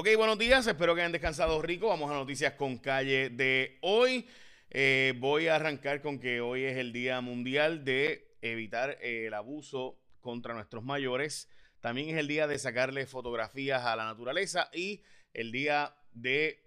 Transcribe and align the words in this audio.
Ok, 0.00 0.10
buenos 0.16 0.38
días, 0.38 0.64
espero 0.64 0.94
que 0.94 1.00
hayan 1.00 1.10
descansado 1.10 1.60
rico. 1.60 1.88
Vamos 1.88 2.08
a 2.08 2.14
noticias 2.14 2.52
con 2.52 2.78
calle 2.78 3.30
de 3.30 3.78
hoy. 3.80 4.28
Eh, 4.70 5.12
voy 5.18 5.48
a 5.48 5.56
arrancar 5.56 6.02
con 6.02 6.20
que 6.20 6.40
hoy 6.40 6.62
es 6.62 6.76
el 6.76 6.92
Día 6.92 7.20
Mundial 7.20 7.84
de 7.84 8.36
evitar 8.40 8.96
eh, 9.02 9.26
el 9.26 9.34
abuso 9.34 9.98
contra 10.20 10.54
nuestros 10.54 10.84
mayores. 10.84 11.50
También 11.80 12.10
es 12.10 12.16
el 12.16 12.28
día 12.28 12.46
de 12.46 12.60
sacarle 12.60 13.08
fotografías 13.08 13.82
a 13.86 13.96
la 13.96 14.04
naturaleza 14.04 14.70
y 14.72 15.02
el 15.34 15.50
día 15.50 15.92
de 16.12 16.62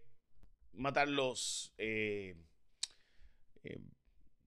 matar 0.73 1.07
los 1.07 1.73
eh, 1.77 2.35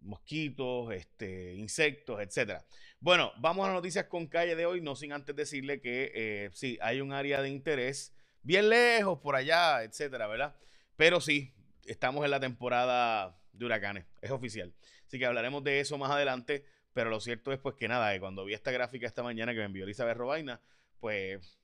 mosquitos, 0.01 0.93
este, 0.93 1.55
insectos, 1.55 2.21
etcétera. 2.21 2.63
Bueno, 3.01 3.33
vamos 3.39 3.67
a 3.67 3.73
noticias 3.73 4.05
con 4.09 4.27
calle 4.27 4.55
de 4.55 4.67
hoy, 4.67 4.83
no 4.83 4.95
sin 4.95 5.15
antes 5.15 5.35
decirle 5.35 5.81
que 5.81 6.51
sí, 6.53 6.77
hay 6.83 7.01
un 7.01 7.15
área 7.15 7.41
de 7.41 7.49
interés 7.49 8.15
bien 8.45 8.69
lejos, 8.69 9.19
por 9.19 9.35
allá, 9.35 9.83
etcétera, 9.83 10.29
¿verdad? 10.29 10.55
Pero 10.97 11.21
sí, 11.21 11.53
estamos 11.87 12.25
en 12.25 12.31
la 12.31 12.39
temporada 12.39 13.37
de 13.53 13.65
huracanes, 13.65 14.07
es 14.21 14.31
oficial. 14.31 14.73
Así 15.07 15.19
que 15.19 15.27
hablaremos 15.27 15.65
de 15.65 15.81
eso 15.81 15.99
más 15.99 16.11
adelante, 16.11 16.65
pero 16.93 17.11
lo 17.11 17.21
cierto 17.21 17.53
es 17.53 17.59
pues 17.59 17.75
que 17.75 17.89
nada, 17.89 18.13
que 18.13 18.21
cuando 18.21 18.45
vi 18.45 18.55
esta 18.55 18.71
gráfica 18.71 19.07
esta 19.07 19.23
mañana 19.23 19.53
que 19.53 19.59
me 19.59 19.65
envió 19.65 19.85
Elizabeth 19.85 20.17
Robaina, 20.17 20.61
pues, 21.01 21.59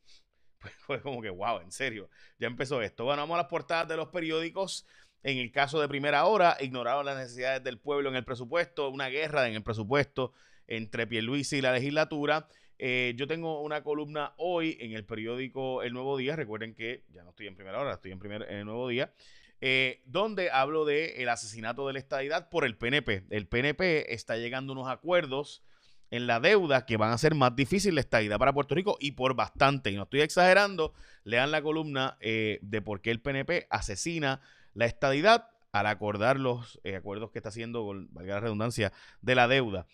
pues 0.87 1.01
como 1.03 1.23
que, 1.23 1.30
wow, 1.30 1.61
en 1.61 1.70
serio, 1.70 2.11
ya 2.39 2.48
empezó 2.48 2.83
esto. 2.83 3.05
Bueno, 3.05 3.23
vamos 3.23 3.34
a 3.34 3.42
las 3.42 3.47
portadas 3.47 3.89
de 3.89 3.97
los 3.97 4.09
periódicos. 4.09 4.87
En 5.23 5.37
el 5.37 5.53
caso 5.53 5.81
de 5.81 5.89
primera 5.89 6.25
hora, 6.25 6.56
ignoraron 6.61 7.05
las 7.05 7.17
necesidades 7.17 7.62
del 7.62 7.78
pueblo 7.78 8.09
en 8.09 8.17
el 8.17 8.25
presupuesto, 8.25 8.89
una 8.89 9.09
guerra 9.09 9.47
en 9.47 9.55
el 9.55 9.62
presupuesto 9.62 10.33
entre 10.67 11.06
Pierluisi 11.06 11.59
y 11.59 11.61
la 11.61 11.73
legislatura. 11.73 12.48
Eh, 12.83 13.12
yo 13.15 13.27
tengo 13.27 13.61
una 13.61 13.83
columna 13.83 14.33
hoy 14.39 14.79
en 14.80 14.93
el 14.93 15.05
periódico 15.05 15.83
El 15.83 15.93
Nuevo 15.93 16.16
Día. 16.16 16.34
Recuerden 16.34 16.75
que 16.75 17.05
ya 17.12 17.22
no 17.22 17.28
estoy 17.28 17.47
en 17.47 17.55
primera 17.55 17.78
hora, 17.78 17.92
estoy 17.92 18.11
en, 18.11 18.19
primer, 18.19 18.47
el 18.50 18.64
Nuevo 18.64 18.89
Día. 18.89 19.12
Eh, 19.61 20.00
donde 20.06 20.50
hablo 20.50 20.87
del 20.87 21.11
el 21.17 21.28
asesinato 21.28 21.87
de 21.87 21.92
la 21.92 21.98
estadidad 21.98 22.48
por 22.48 22.64
el 22.64 22.78
PNP. 22.78 23.25
El 23.28 23.47
PNP 23.47 24.14
está 24.14 24.39
llegando 24.39 24.72
a 24.72 24.77
unos 24.77 24.89
acuerdos 24.89 25.62
en 26.11 26.27
la 26.27 26.41
deuda 26.41 26.87
que 26.87 26.97
van 26.97 27.12
a 27.12 27.19
ser 27.19 27.34
más 27.34 27.55
difíciles 27.55 27.95
la 27.95 28.00
estadidad 28.00 28.39
para 28.39 28.55
Puerto 28.55 28.75
Rico 28.75 28.97
y 28.98 29.12
por 29.12 29.34
bastante. 29.34 29.91
Y 29.91 29.97
no 29.97 30.05
estoy 30.05 30.22
exagerando, 30.22 30.94
lean 31.25 31.50
la 31.50 31.61
columna 31.61 32.17
eh, 32.20 32.61
de 32.62 32.81
por 32.81 33.03
qué 33.03 33.11
el 33.11 33.20
PNP 33.20 33.67
asesina 33.69 34.41
la 34.72 34.87
estadidad 34.87 35.50
al 35.72 35.87
acordar 35.87 36.41
los 36.41 36.81
acuerdos 36.97 37.31
que 37.31 37.41
está 37.41 37.50
haciendo, 37.50 37.84
valga 38.09 38.37
la 38.37 38.41
redundancia, 38.41 38.91
de 39.20 39.34
la 39.34 39.48
deuda. 39.48 39.87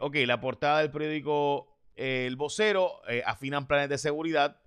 ok, 0.00 0.16
la 0.26 0.40
portada 0.40 0.80
del 0.80 0.90
periódico 0.90 1.69
el 2.00 2.36
vocero 2.36 3.02
eh, 3.08 3.22
afinan 3.26 3.66
planes 3.66 3.90
de 3.90 3.98
seguridad. 3.98 4.60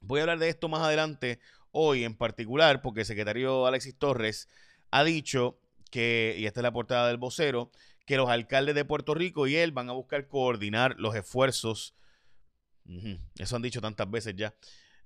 Voy 0.00 0.20
a 0.20 0.24
hablar 0.24 0.38
de 0.38 0.50
esto 0.50 0.68
más 0.68 0.82
adelante, 0.82 1.40
hoy 1.70 2.04
en 2.04 2.16
particular, 2.16 2.82
porque 2.82 3.00
el 3.00 3.06
secretario 3.06 3.66
Alexis 3.66 3.98
Torres 3.98 4.48
ha 4.90 5.04
dicho 5.04 5.58
que, 5.90 6.36
y 6.38 6.44
esta 6.44 6.60
es 6.60 6.64
la 6.64 6.72
portada 6.72 7.08
del 7.08 7.16
vocero, 7.16 7.70
que 8.04 8.18
los 8.18 8.28
alcaldes 8.28 8.74
de 8.74 8.84
Puerto 8.84 9.14
Rico 9.14 9.46
y 9.46 9.56
él 9.56 9.72
van 9.72 9.88
a 9.88 9.92
buscar 9.92 10.28
coordinar 10.28 10.96
los 10.98 11.14
esfuerzos. 11.14 11.94
Eso 13.38 13.56
han 13.56 13.62
dicho 13.62 13.80
tantas 13.80 14.10
veces 14.10 14.34
ya. 14.36 14.54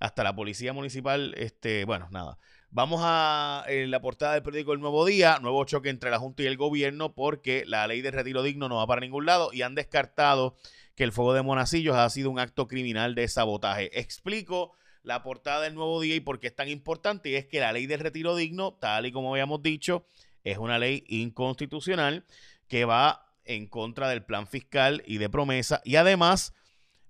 Hasta 0.00 0.25
la 0.25 0.34
policía 0.34 0.72
municipal, 0.72 1.34
este, 1.36 1.84
bueno, 1.84 2.09
nada. 2.11 2.39
Vamos 2.70 3.00
a 3.03 3.64
la 3.69 4.00
portada 4.00 4.34
del 4.34 4.42
periódico 4.42 4.72
El 4.72 4.81
Nuevo 4.81 5.06
Día, 5.06 5.39
nuevo 5.41 5.64
choque 5.64 5.89
entre 5.89 6.11
la 6.11 6.19
Junta 6.19 6.42
y 6.42 6.47
el 6.47 6.56
gobierno 6.56 7.14
porque 7.14 7.64
la 7.66 7.86
ley 7.86 8.03
de 8.03 8.11
retiro 8.11 8.42
digno 8.42 8.69
no 8.69 8.77
va 8.77 8.86
para 8.86 9.00
ningún 9.00 9.25
lado 9.25 9.50
y 9.53 9.62
han 9.62 9.75
descartado 9.75 10.56
que 10.99 11.05
el 11.05 11.13
fuego 11.13 11.33
de 11.33 11.43
Monacillos 11.43 11.95
ha 11.95 12.11
sido 12.11 12.29
un 12.29 12.41
acto 12.41 12.67
criminal 12.67 13.15
de 13.15 13.29
sabotaje. 13.29 14.01
Explico 14.01 14.73
la 15.05 15.23
portada 15.23 15.61
del 15.61 15.77
nuevo 15.77 16.01
día 16.01 16.17
y 16.17 16.21
por 16.21 16.41
qué 16.41 16.49
es 16.49 16.57
tan 16.57 16.69
importante. 16.69 17.31
Y 17.31 17.37
es 17.37 17.47
que 17.47 17.61
la 17.61 17.71
ley 17.71 17.87
del 17.87 18.01
retiro 18.01 18.35
digno, 18.35 18.75
tal 18.81 19.07
y 19.07 19.13
como 19.13 19.31
habíamos 19.31 19.63
dicho, 19.63 20.09
es 20.43 20.59
una 20.59 20.77
ley 20.77 21.05
inconstitucional 21.06 22.25
que 22.67 22.84
va 22.84 23.33
en 23.45 23.69
contra 23.69 24.09
del 24.09 24.25
plan 24.25 24.49
fiscal 24.49 25.05
y 25.06 25.19
de 25.19 25.31
promesa 25.31 25.81
y 25.84 25.95
además 25.95 26.53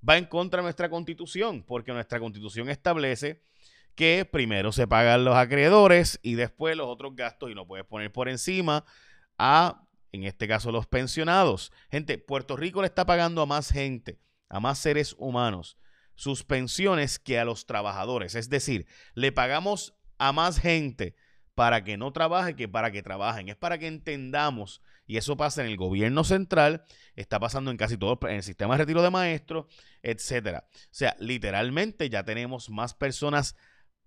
va 0.07 0.19
en 0.19 0.27
contra 0.27 0.59
de 0.59 0.65
nuestra 0.65 0.91
constitución, 0.91 1.65
porque 1.67 1.95
nuestra 1.95 2.21
constitución 2.21 2.69
establece 2.69 3.41
que 3.95 4.29
primero 4.31 4.71
se 4.71 4.87
pagan 4.87 5.25
los 5.25 5.35
acreedores 5.35 6.21
y 6.23 6.35
después 6.35 6.77
los 6.77 6.89
otros 6.89 7.17
gastos 7.17 7.51
y 7.51 7.55
no 7.55 7.67
puedes 7.67 7.87
poner 7.87 8.12
por 8.12 8.29
encima 8.29 8.85
a 9.39 9.88
en 10.13 10.25
este 10.25 10.49
caso 10.49 10.73
los 10.73 10.87
pensionados. 10.87 11.73
Gente, 11.91 12.19
Puerto 12.19 12.57
Rico 12.57 12.81
le 12.81 12.87
está 12.87 13.07
pagando 13.07 13.43
a 13.43 13.47
más 13.47 13.71
gente, 13.71 14.21
a 14.49 14.61
más 14.61 14.79
seres 14.79 15.15
humanos, 15.19 15.79
sus 16.15 16.45
pensiones 16.45 17.19
que 17.19 17.39
a 17.39 17.45
los 17.45 17.67
trabajadores. 17.67 18.35
Es 18.35 18.49
decir, 18.49 18.87
le 19.15 19.33
pagamos 19.33 19.95
a 20.19 20.33
más 20.33 20.59
gente 20.59 21.15
para 21.55 21.83
que 21.83 21.97
no 21.97 22.13
trabaje 22.13 22.55
que 22.55 22.69
para 22.69 22.93
que 22.93 23.03
trabajen. 23.03 23.49
Es 23.49 23.57
para 23.57 23.79
que 23.79 23.89
entendamos, 23.89 24.81
y 25.07 25.17
eso 25.17 25.37
pasa 25.37 25.63
en 25.63 25.69
el 25.69 25.77
gobierno 25.77 26.23
central, 26.23 26.85
está 27.17 27.41
pasando 27.41 27.73
en 27.73 27.77
casi 27.77 27.97
todo, 27.97 28.17
en 28.29 28.37
el 28.37 28.43
sistema 28.45 28.75
de 28.75 28.79
retiro 28.79 29.03
de 29.03 29.11
maestros, 29.11 29.67
etcétera. 30.03 30.69
O 30.73 30.89
sea, 30.93 31.17
literalmente 31.19 32.09
ya 32.11 32.23
tenemos 32.23 32.71
más 32.71 32.95
personas 32.95 33.57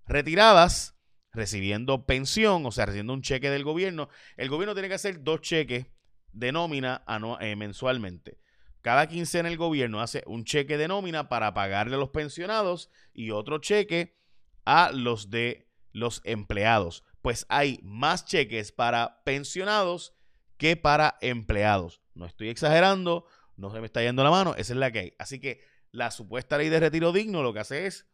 retiradas 0.05 0.95
recibiendo 1.33 2.05
pensión, 2.05 2.65
o 2.65 2.71
sea, 2.71 2.85
recibiendo 2.85 3.13
un 3.13 3.21
cheque 3.21 3.49
del 3.49 3.63
gobierno, 3.63 4.09
el 4.37 4.49
gobierno 4.49 4.73
tiene 4.73 4.89
que 4.89 4.95
hacer 4.95 5.23
dos 5.23 5.41
cheques 5.41 5.85
de 6.33 6.51
nómina 6.51 7.03
eh, 7.39 7.55
mensualmente. 7.55 8.37
Cada 8.81 9.07
quincena 9.07 9.49
el 9.49 9.57
gobierno 9.57 10.01
hace 10.01 10.23
un 10.25 10.43
cheque 10.43 10.77
de 10.77 10.87
nómina 10.87 11.29
para 11.29 11.53
pagarle 11.53 11.95
a 11.95 11.99
los 11.99 12.09
pensionados 12.09 12.89
y 13.13 13.31
otro 13.31 13.59
cheque 13.59 14.17
a 14.65 14.91
los 14.91 15.29
de 15.29 15.69
los 15.91 16.21
empleados. 16.23 17.03
Pues 17.21 17.45
hay 17.49 17.79
más 17.83 18.25
cheques 18.25 18.71
para 18.71 19.23
pensionados 19.23 20.15
que 20.57 20.77
para 20.77 21.17
empleados. 21.21 22.01
No 22.15 22.25
estoy 22.25 22.49
exagerando, 22.49 23.25
no 23.55 23.71
se 23.71 23.79
me 23.79 23.85
está 23.85 24.01
yendo 24.01 24.23
la 24.23 24.31
mano, 24.31 24.55
esa 24.55 24.73
es 24.73 24.79
la 24.79 24.91
que 24.91 24.99
hay. 24.99 25.13
Así 25.19 25.39
que 25.39 25.61
la 25.91 26.09
supuesta 26.09 26.57
ley 26.57 26.69
de 26.69 26.79
retiro 26.79 27.11
digno 27.11 27.43
lo 27.43 27.53
que 27.53 27.59
hace 27.59 27.85
es 27.85 28.07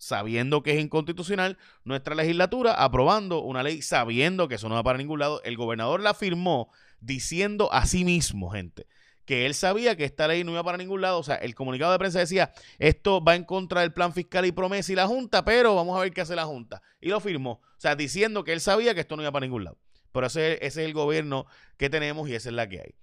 sabiendo 0.00 0.62
que 0.62 0.72
es 0.72 0.80
inconstitucional, 0.80 1.58
nuestra 1.84 2.14
legislatura 2.14 2.72
aprobando 2.72 3.42
una 3.42 3.62
ley 3.62 3.82
sabiendo 3.82 4.48
que 4.48 4.54
eso 4.54 4.68
no 4.70 4.74
va 4.74 4.82
para 4.82 4.96
ningún 4.96 5.20
lado. 5.20 5.42
El 5.44 5.58
gobernador 5.58 6.00
la 6.00 6.14
firmó 6.14 6.72
diciendo 7.00 7.70
a 7.70 7.84
sí 7.84 8.06
mismo, 8.06 8.48
gente, 8.50 8.86
que 9.26 9.44
él 9.44 9.52
sabía 9.54 9.96
que 9.96 10.06
esta 10.06 10.26
ley 10.26 10.42
no 10.42 10.52
iba 10.52 10.64
para 10.64 10.78
ningún 10.78 11.02
lado. 11.02 11.18
O 11.18 11.22
sea, 11.22 11.34
el 11.34 11.54
comunicado 11.54 11.92
de 11.92 11.98
prensa 11.98 12.18
decía, 12.18 12.50
esto 12.78 13.22
va 13.22 13.36
en 13.36 13.44
contra 13.44 13.82
del 13.82 13.92
plan 13.92 14.14
fiscal 14.14 14.46
y 14.46 14.52
promesa 14.52 14.90
y 14.90 14.96
la 14.96 15.06
Junta, 15.06 15.44
pero 15.44 15.74
vamos 15.74 15.98
a 15.98 16.00
ver 16.00 16.12
qué 16.12 16.22
hace 16.22 16.34
la 16.34 16.46
Junta. 16.46 16.80
Y 16.98 17.10
lo 17.10 17.20
firmó. 17.20 17.60
O 17.62 17.80
sea, 17.80 17.94
diciendo 17.94 18.42
que 18.42 18.54
él 18.54 18.62
sabía 18.62 18.94
que 18.94 19.00
esto 19.00 19.16
no 19.16 19.22
iba 19.22 19.32
para 19.32 19.44
ningún 19.44 19.64
lado. 19.64 19.78
Pero 20.12 20.26
ese, 20.28 20.54
ese 20.54 20.80
es 20.80 20.86
el 20.88 20.94
gobierno 20.94 21.44
que 21.76 21.90
tenemos 21.90 22.26
y 22.26 22.34
esa 22.34 22.48
es 22.48 22.54
la 22.54 22.66
que 22.70 22.80
hay. 22.80 22.94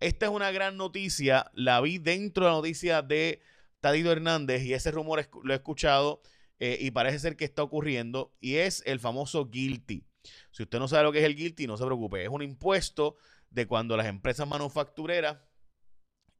Esta 0.00 0.26
es 0.26 0.32
una 0.32 0.50
gran 0.50 0.76
noticia. 0.76 1.48
La 1.54 1.80
vi 1.80 1.98
dentro 1.98 2.44
de 2.44 2.50
la 2.50 2.56
noticia 2.56 3.02
de 3.02 3.40
Tadito 3.80 4.10
Hernández 4.10 4.64
y 4.64 4.74
ese 4.74 4.90
rumor 4.90 5.28
lo 5.44 5.52
he 5.52 5.56
escuchado 5.56 6.20
eh, 6.60 6.76
y 6.78 6.90
parece 6.90 7.18
ser 7.18 7.36
que 7.36 7.46
está 7.46 7.62
ocurriendo 7.62 8.36
y 8.38 8.56
es 8.56 8.82
el 8.86 9.00
famoso 9.00 9.48
guilty. 9.48 10.04
Si 10.50 10.62
usted 10.62 10.78
no 10.78 10.88
sabe 10.88 11.04
lo 11.04 11.12
que 11.12 11.20
es 11.20 11.24
el 11.24 11.34
guilty, 11.34 11.66
no 11.66 11.78
se 11.78 11.86
preocupe. 11.86 12.22
Es 12.22 12.28
un 12.28 12.42
impuesto 12.42 13.16
de 13.48 13.66
cuando 13.66 13.96
las 13.96 14.06
empresas 14.06 14.46
manufactureras 14.46 15.38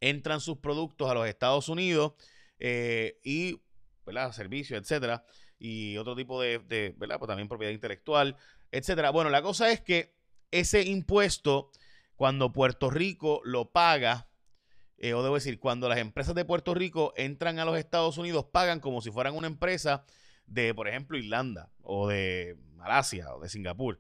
entran 0.00 0.40
sus 0.40 0.58
productos 0.58 1.10
a 1.10 1.14
los 1.14 1.26
Estados 1.26 1.68
Unidos 1.68 2.12
eh, 2.58 3.18
y, 3.24 3.60
¿verdad? 4.04 4.32
Servicios, 4.32 4.80
etcétera, 4.80 5.24
y 5.58 5.96
otro 5.96 6.14
tipo 6.14 6.40
de, 6.40 6.58
de, 6.58 6.94
¿verdad? 6.98 7.18
Pues 7.18 7.28
también 7.28 7.48
propiedad 7.48 7.72
intelectual, 7.72 8.36
etcétera. 8.70 9.10
Bueno, 9.10 9.30
la 9.30 9.42
cosa 9.42 9.70
es 9.70 9.80
que 9.80 10.14
ese 10.50 10.82
impuesto, 10.82 11.70
cuando 12.14 12.52
Puerto 12.52 12.90
Rico 12.90 13.40
lo 13.44 13.72
paga, 13.72 14.29
eh, 15.02 15.14
o 15.14 15.22
debo 15.22 15.34
decir, 15.36 15.58
cuando 15.58 15.88
las 15.88 15.98
empresas 15.98 16.34
de 16.34 16.44
Puerto 16.44 16.74
Rico 16.74 17.14
entran 17.16 17.58
a 17.58 17.64
los 17.64 17.78
Estados 17.78 18.18
Unidos, 18.18 18.44
pagan 18.52 18.80
como 18.80 19.00
si 19.00 19.10
fueran 19.10 19.34
una 19.34 19.46
empresa 19.46 20.04
de, 20.46 20.74
por 20.74 20.88
ejemplo, 20.88 21.16
Irlanda 21.16 21.70
o 21.82 22.06
de 22.06 22.58
Malasia 22.74 23.34
o 23.34 23.40
de 23.40 23.48
Singapur. 23.48 23.98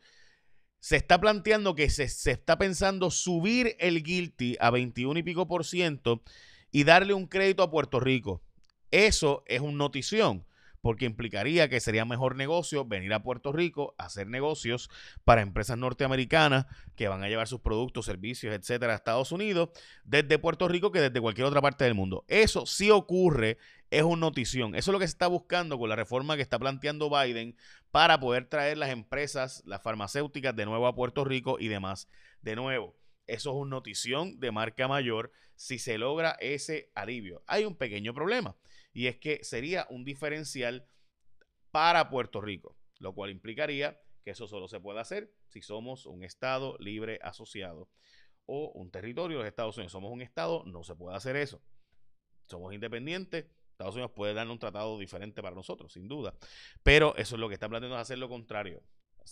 Se 0.78 0.96
está 0.96 1.18
planteando 1.18 1.74
que 1.74 1.88
se, 1.88 2.06
se 2.08 2.32
está 2.32 2.58
pensando 2.58 3.10
subir 3.10 3.76
el 3.78 4.02
guilty 4.02 4.56
a 4.60 4.70
21 4.70 5.18
y 5.18 5.22
pico 5.22 5.48
por 5.48 5.64
ciento 5.64 6.22
y 6.70 6.84
darle 6.84 7.14
un 7.14 7.26
crédito 7.26 7.62
a 7.62 7.70
Puerto 7.70 7.98
Rico. 7.98 8.42
Eso 8.90 9.42
es 9.46 9.60
una 9.60 9.78
notición 9.78 10.44
porque 10.80 11.04
implicaría 11.04 11.68
que 11.68 11.80
sería 11.80 12.04
mejor 12.04 12.36
negocio 12.36 12.84
venir 12.84 13.12
a 13.12 13.22
Puerto 13.22 13.52
Rico 13.52 13.94
a 13.98 14.06
hacer 14.06 14.26
negocios 14.26 14.90
para 15.24 15.42
empresas 15.42 15.78
norteamericanas 15.78 16.66
que 16.96 17.08
van 17.08 17.22
a 17.22 17.28
llevar 17.28 17.48
sus 17.48 17.60
productos, 17.60 18.06
servicios, 18.06 18.54
etcétera, 18.54 18.92
a 18.92 18.96
Estados 18.96 19.32
Unidos 19.32 19.70
desde 20.04 20.38
Puerto 20.38 20.68
Rico 20.68 20.90
que 20.92 21.00
desde 21.00 21.20
cualquier 21.20 21.46
otra 21.46 21.60
parte 21.60 21.84
del 21.84 21.94
mundo. 21.94 22.24
Eso 22.28 22.66
sí 22.66 22.90
ocurre, 22.90 23.58
es 23.90 24.02
una 24.02 24.20
notición. 24.20 24.74
Eso 24.74 24.90
es 24.90 24.92
lo 24.92 24.98
que 24.98 25.06
se 25.06 25.12
está 25.12 25.26
buscando 25.26 25.78
con 25.78 25.88
la 25.88 25.96
reforma 25.96 26.36
que 26.36 26.42
está 26.42 26.58
planteando 26.58 27.10
Biden 27.10 27.56
para 27.90 28.20
poder 28.20 28.46
traer 28.46 28.78
las 28.78 28.90
empresas, 28.90 29.62
las 29.66 29.82
farmacéuticas 29.82 30.54
de 30.54 30.66
nuevo 30.66 30.86
a 30.86 30.94
Puerto 30.94 31.24
Rico 31.24 31.58
y 31.58 31.68
demás. 31.68 32.08
De 32.40 32.56
nuevo, 32.56 32.96
eso 33.26 33.50
es 33.50 33.56
una 33.56 33.70
notición 33.70 34.40
de 34.40 34.50
marca 34.50 34.88
mayor 34.88 35.32
si 35.56 35.78
se 35.78 35.98
logra 35.98 36.36
ese 36.40 36.90
alivio. 36.94 37.42
Hay 37.46 37.64
un 37.64 37.76
pequeño 37.76 38.14
problema 38.14 38.56
y 38.92 39.06
es 39.06 39.16
que 39.16 39.44
sería 39.44 39.86
un 39.90 40.04
diferencial 40.04 40.86
para 41.70 42.10
Puerto 42.10 42.40
Rico, 42.40 42.76
lo 42.98 43.14
cual 43.14 43.30
implicaría 43.30 44.00
que 44.22 44.30
eso 44.32 44.46
solo 44.46 44.68
se 44.68 44.80
puede 44.80 45.00
hacer 45.00 45.32
si 45.46 45.62
somos 45.62 46.06
un 46.06 46.24
Estado 46.24 46.76
libre 46.78 47.18
asociado 47.22 47.88
o 48.46 48.72
un 48.74 48.90
territorio 48.90 49.38
de 49.38 49.44
los 49.44 49.48
Estados 49.48 49.76
Unidos. 49.76 49.92
Somos 49.92 50.12
un 50.12 50.22
Estado, 50.22 50.64
no 50.66 50.82
se 50.82 50.94
puede 50.96 51.16
hacer 51.16 51.36
eso. 51.36 51.62
Somos 52.46 52.74
independientes. 52.74 53.46
Estados 53.70 53.94
Unidos 53.94 54.12
puede 54.14 54.34
darnos 54.34 54.54
un 54.54 54.58
tratado 54.58 54.98
diferente 54.98 55.40
para 55.40 55.54
nosotros, 55.54 55.92
sin 55.92 56.08
duda. 56.08 56.34
Pero 56.82 57.14
eso 57.16 57.36
es 57.36 57.40
lo 57.40 57.48
que 57.48 57.54
está 57.54 57.68
planteando 57.68 57.96
hacer 57.96 58.18
lo 58.18 58.28
contrario. 58.28 58.82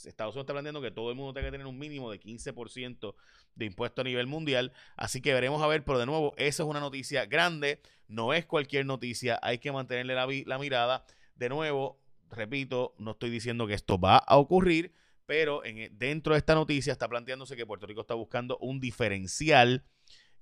Estados 0.06 0.34
Unidos 0.34 0.44
está 0.44 0.52
planteando 0.52 0.80
que 0.80 0.90
todo 0.90 1.10
el 1.10 1.16
mundo 1.16 1.32
tenga 1.32 1.48
que 1.48 1.52
tener 1.52 1.66
un 1.66 1.78
mínimo 1.78 2.10
de 2.10 2.20
15% 2.20 3.14
de 3.54 3.64
impuesto 3.64 4.00
a 4.00 4.04
nivel 4.04 4.26
mundial. 4.26 4.72
Así 4.96 5.20
que 5.20 5.32
veremos 5.32 5.62
a 5.62 5.66
ver, 5.66 5.84
pero 5.84 5.98
de 5.98 6.06
nuevo, 6.06 6.34
esa 6.36 6.62
es 6.62 6.68
una 6.68 6.80
noticia 6.80 7.26
grande. 7.26 7.80
No 8.06 8.32
es 8.32 8.46
cualquier 8.46 8.86
noticia. 8.86 9.38
Hay 9.42 9.58
que 9.58 9.72
mantenerle 9.72 10.14
la, 10.14 10.58
mirada. 10.58 11.04
De 11.34 11.48
nuevo, 11.48 12.00
repito, 12.30 12.94
no 12.98 13.12
estoy 13.12 13.30
diciendo 13.30 13.66
que 13.66 13.74
esto 13.74 13.98
va 13.98 14.18
a 14.18 14.36
ocurrir, 14.36 14.92
pero 15.26 15.64
en, 15.64 15.96
dentro 15.98 16.34
de 16.34 16.38
esta 16.38 16.54
noticia 16.54 16.92
está 16.92 17.08
planteándose 17.08 17.56
que 17.56 17.66
Puerto 17.66 17.86
Rico 17.86 18.00
está 18.00 18.14
buscando 18.14 18.58
un 18.58 18.80
diferencial 18.80 19.84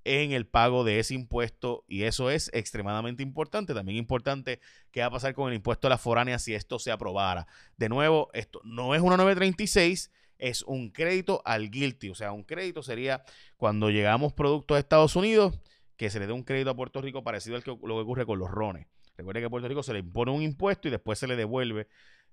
en 0.06 0.32
el 0.32 0.47
pago 0.47 0.85
de 0.85 1.00
ese 1.00 1.14
impuesto 1.14 1.85
y 1.88 2.05
eso 2.05 2.31
es 2.31 2.50
extremadamente 2.55 3.23
importante. 3.23 3.75
También 3.75 3.99
importante 3.99 4.61
qué 4.93 5.00
va 5.00 5.06
a 5.06 5.11
pasar 5.11 5.35
con 5.35 5.49
el 5.49 5.56
impuesto 5.56 5.88
a 5.88 5.91
la 5.91 5.99
foránea 5.99 6.38
si 6.38 6.55
esto 6.55 6.79
se 6.79 6.93
aprobara. 6.93 7.47
De 7.76 7.88
nuevo, 7.88 8.31
esto 8.32 8.61
no 8.64 8.94
es 8.94 9.03
una 9.03 9.17
936, 9.17 10.11
es 10.38 10.62
un 10.62 10.91
crédito 10.91 11.43
al 11.44 11.70
guilty. 11.70 12.11
O 12.11 12.14
sea, 12.14 12.32
un 12.32 12.44
crédito 12.44 12.82
sería 12.82 13.25
cuando 13.56 13.91
llegamos 13.91 14.32
productos 14.32 14.76
a 14.76 14.81
Estados 14.81 15.17
Unidos 15.17 15.58
que 15.97 16.11
se 16.11 16.20
le 16.20 16.26
dé 16.26 16.32
un 16.32 16.44
crédito 16.44 16.70
a 16.70 16.76
Puerto 16.76 17.00
Rico 17.00 17.25
parecido 17.25 17.56
al 17.56 17.64
que 17.64 17.70
lo 17.70 17.79
que 17.97 18.02
ocurre 18.02 18.26
con 18.26 18.38
los 18.38 18.50
rones. 18.50 18.87
Recuerde 19.17 19.41
que 19.41 19.47
a 19.47 19.50
Puerto 19.50 19.69
Rico 19.69 19.82
se 19.82 19.93
le 19.93 20.00
impone 20.00 20.31
un 20.31 20.43
impuesto 20.43 20.88
y 20.88 20.91
después 20.91 21.19
se 21.19 21.26
le 21.26 21.37
devuelve 21.37 21.88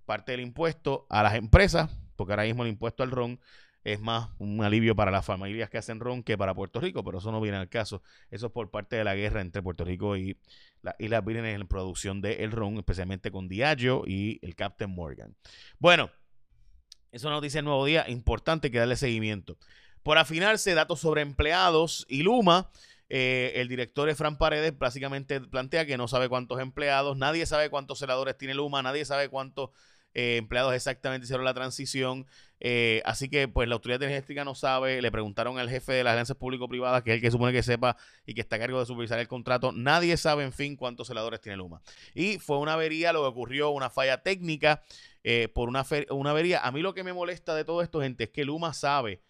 parte 0.06 0.34
del 0.34 0.42
impuesto 0.42 1.08
a 1.10 1.24
las 1.24 1.36
empresas, 1.36 1.90
porque 2.16 2.34
ahora 2.34 2.44
mismo 2.44 2.64
el 2.64 2.70
impuesto 2.70 3.04
al 3.04 3.12
ron 3.12 3.40
es 3.84 4.00
más 4.00 4.30
un 4.40 4.64
alivio 4.64 4.96
para 4.96 5.12
las 5.12 5.26
familias 5.26 5.70
que 5.70 5.78
hacen 5.78 6.00
ron 6.00 6.24
que 6.24 6.38
para 6.38 6.54
Puerto 6.54 6.80
Rico, 6.80 7.04
pero 7.04 7.18
eso 7.18 7.32
no 7.32 7.42
viene 7.42 7.58
al 7.58 7.70
caso. 7.70 8.02
Eso 8.32 8.48
es 8.48 8.52
por 8.52 8.72
parte 8.72 8.96
de 8.96 9.04
la 9.04 9.16
guerra 9.16 9.42
entre 9.42 9.62
Puerto 9.62 9.84
Rico 9.84 10.16
y 10.16 10.38
las 10.82 10.96
Islas 11.00 11.26
Vírgenes 11.26 11.60
en 11.60 11.68
producción 11.68 12.22
del 12.22 12.52
ron, 12.52 12.78
especialmente 12.78 13.32
con 13.32 13.48
Diageo 13.48 14.04
y 14.06 14.40
el 14.42 14.56
Captain 14.56 14.90
Morgan. 14.90 15.36
Bueno, 15.80 16.10
es 17.12 17.24
una 17.24 17.34
noticia 17.34 17.60
del 17.60 17.66
nuevo 17.66 17.86
día 17.86 18.10
importante 18.10 18.72
que 18.72 18.80
darle 18.80 18.96
seguimiento. 18.96 19.58
Por 20.02 20.18
afinarse, 20.18 20.74
datos 20.74 21.00
sobre 21.00 21.22
empleados 21.22 22.06
y 22.10 22.24
Luma. 22.24 22.70
Eh, 23.10 23.54
el 23.62 23.68
director 23.68 24.10
Efran 24.10 24.38
Paredes 24.38 24.78
básicamente 24.78 25.40
plantea 25.40 25.86
que 25.86 25.98
no 25.98 26.08
sabe 26.08 26.30
cuántos 26.30 26.60
empleados, 26.60 27.16
nadie 27.16 27.46
sabe 27.46 27.70
cuántos 27.70 28.00
celadores 28.00 28.38
tiene 28.38 28.56
Luma, 28.56 28.82
nadie 28.82 29.06
sabe 29.06 29.30
cuántos 29.30 29.70
eh, 30.14 30.38
empleados 30.38 30.74
exactamente 30.74 31.26
hicieron 31.26 31.46
la 31.46 31.54
transición. 31.54 32.26
Eh, 32.60 33.02
así 33.06 33.30
que, 33.30 33.48
pues, 33.48 33.68
la 33.68 33.76
autoridad 33.76 34.02
energética 34.04 34.46
no 34.46 34.56
sabe. 34.56 35.02
Le 35.02 35.12
preguntaron 35.12 35.60
al 35.60 35.70
jefe 35.70 35.94
de 35.94 36.04
las 36.04 36.14
agencias 36.14 36.38
público-privadas, 36.38 37.04
que 37.04 37.12
es 37.12 37.16
el 37.16 37.22
que 37.22 37.32
supone 37.32 37.52
que 37.52 37.64
sepa 37.64 37.98
y 38.26 38.34
que 38.34 38.42
está 38.42 38.56
a 38.56 38.60
cargo 38.60 38.80
de 38.80 38.86
supervisar 38.86 39.20
el 39.20 39.28
contrato. 39.28 39.72
Nadie 39.72 40.16
sabe, 40.18 40.44
en 40.44 40.54
fin, 40.54 40.76
cuántos 40.76 41.08
celadores 41.08 41.42
tiene 41.42 41.58
Luma. 41.58 41.82
Y 42.14 42.40
fue 42.40 42.58
una 42.60 42.74
avería 42.74 43.14
lo 43.14 43.22
que 43.22 43.28
ocurrió, 43.28 43.70
una 43.72 43.90
falla 43.90 44.22
técnica 44.22 44.84
por 45.54 45.70
una, 45.70 45.86
una 46.10 46.32
avería. 46.32 46.60
A 46.60 46.72
mí 46.72 46.82
lo 46.82 46.94
que 46.94 47.04
me 47.04 47.14
molesta 47.14 47.56
de 47.56 47.64
todo 47.64 47.82
esto, 47.82 48.02
gente, 48.02 48.26
es 48.26 48.30
que 48.30 48.46
Luma 48.46 48.74
sabe 48.74 49.22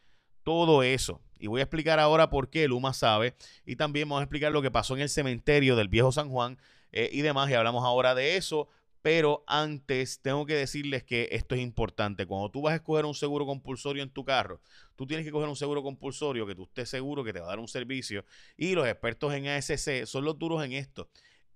todo 0.44 0.84
eso. 0.84 1.22
Y 1.40 1.48
voy 1.48 1.60
a 1.60 1.64
explicar 1.64 2.00
ahora 2.00 2.30
por 2.30 2.50
qué 2.50 2.68
Luma 2.68 2.94
sabe. 2.94 3.36
Y 3.66 3.76
también 3.76 4.08
vamos 4.08 4.22
a 4.22 4.24
explicar 4.24 4.52
lo 4.52 4.62
que 4.62 4.72
pasó 4.72 4.96
en 4.96 5.02
el 5.02 5.10
cementerio 5.10 5.76
del 5.76 5.90
viejo 5.90 6.12
San 6.12 6.30
Juan 6.30 6.58
eh, 6.92 7.10
y 7.12 7.22
demás. 7.22 7.50
Y 7.50 7.54
hablamos 7.54 7.84
ahora 7.84 8.16
de 8.16 8.38
eso. 8.38 8.70
Pero 9.04 9.44
antes 9.48 10.22
tengo 10.22 10.46
que 10.46 10.56
decirles 10.56 11.04
que 11.04 11.28
esto 11.34 11.54
es 11.54 11.62
importante. 11.62 12.26
Cuando 12.26 12.50
tú 12.50 12.62
vas 12.62 12.72
a 12.72 12.78
escoger 12.78 13.06
un 13.06 13.14
seguro 13.14 13.46
compulsorio 13.46 14.02
en 14.02 14.10
tu 14.10 14.24
carro, 14.26 14.62
tú 14.96 15.06
tienes 15.06 15.26
que 15.26 15.32
coger 15.32 15.50
un 15.50 15.56
seguro 15.56 15.84
compulsorio 15.84 16.48
que 16.48 16.56
tú 16.56 16.64
estés 16.64 16.90
seguro 16.90 17.24
que 17.24 17.34
te 17.34 17.42
va 17.42 17.48
a 17.48 17.50
dar 17.50 17.60
un 17.60 17.68
servicio. 17.68 18.26
Y 18.58 18.74
los 18.74 18.88
expertos 18.88 19.34
en 19.34 19.48
ASC 19.48 20.06
son 20.06 20.24
los 20.24 20.40
duros 20.40 20.64
en 20.64 20.72
esto 20.72 21.10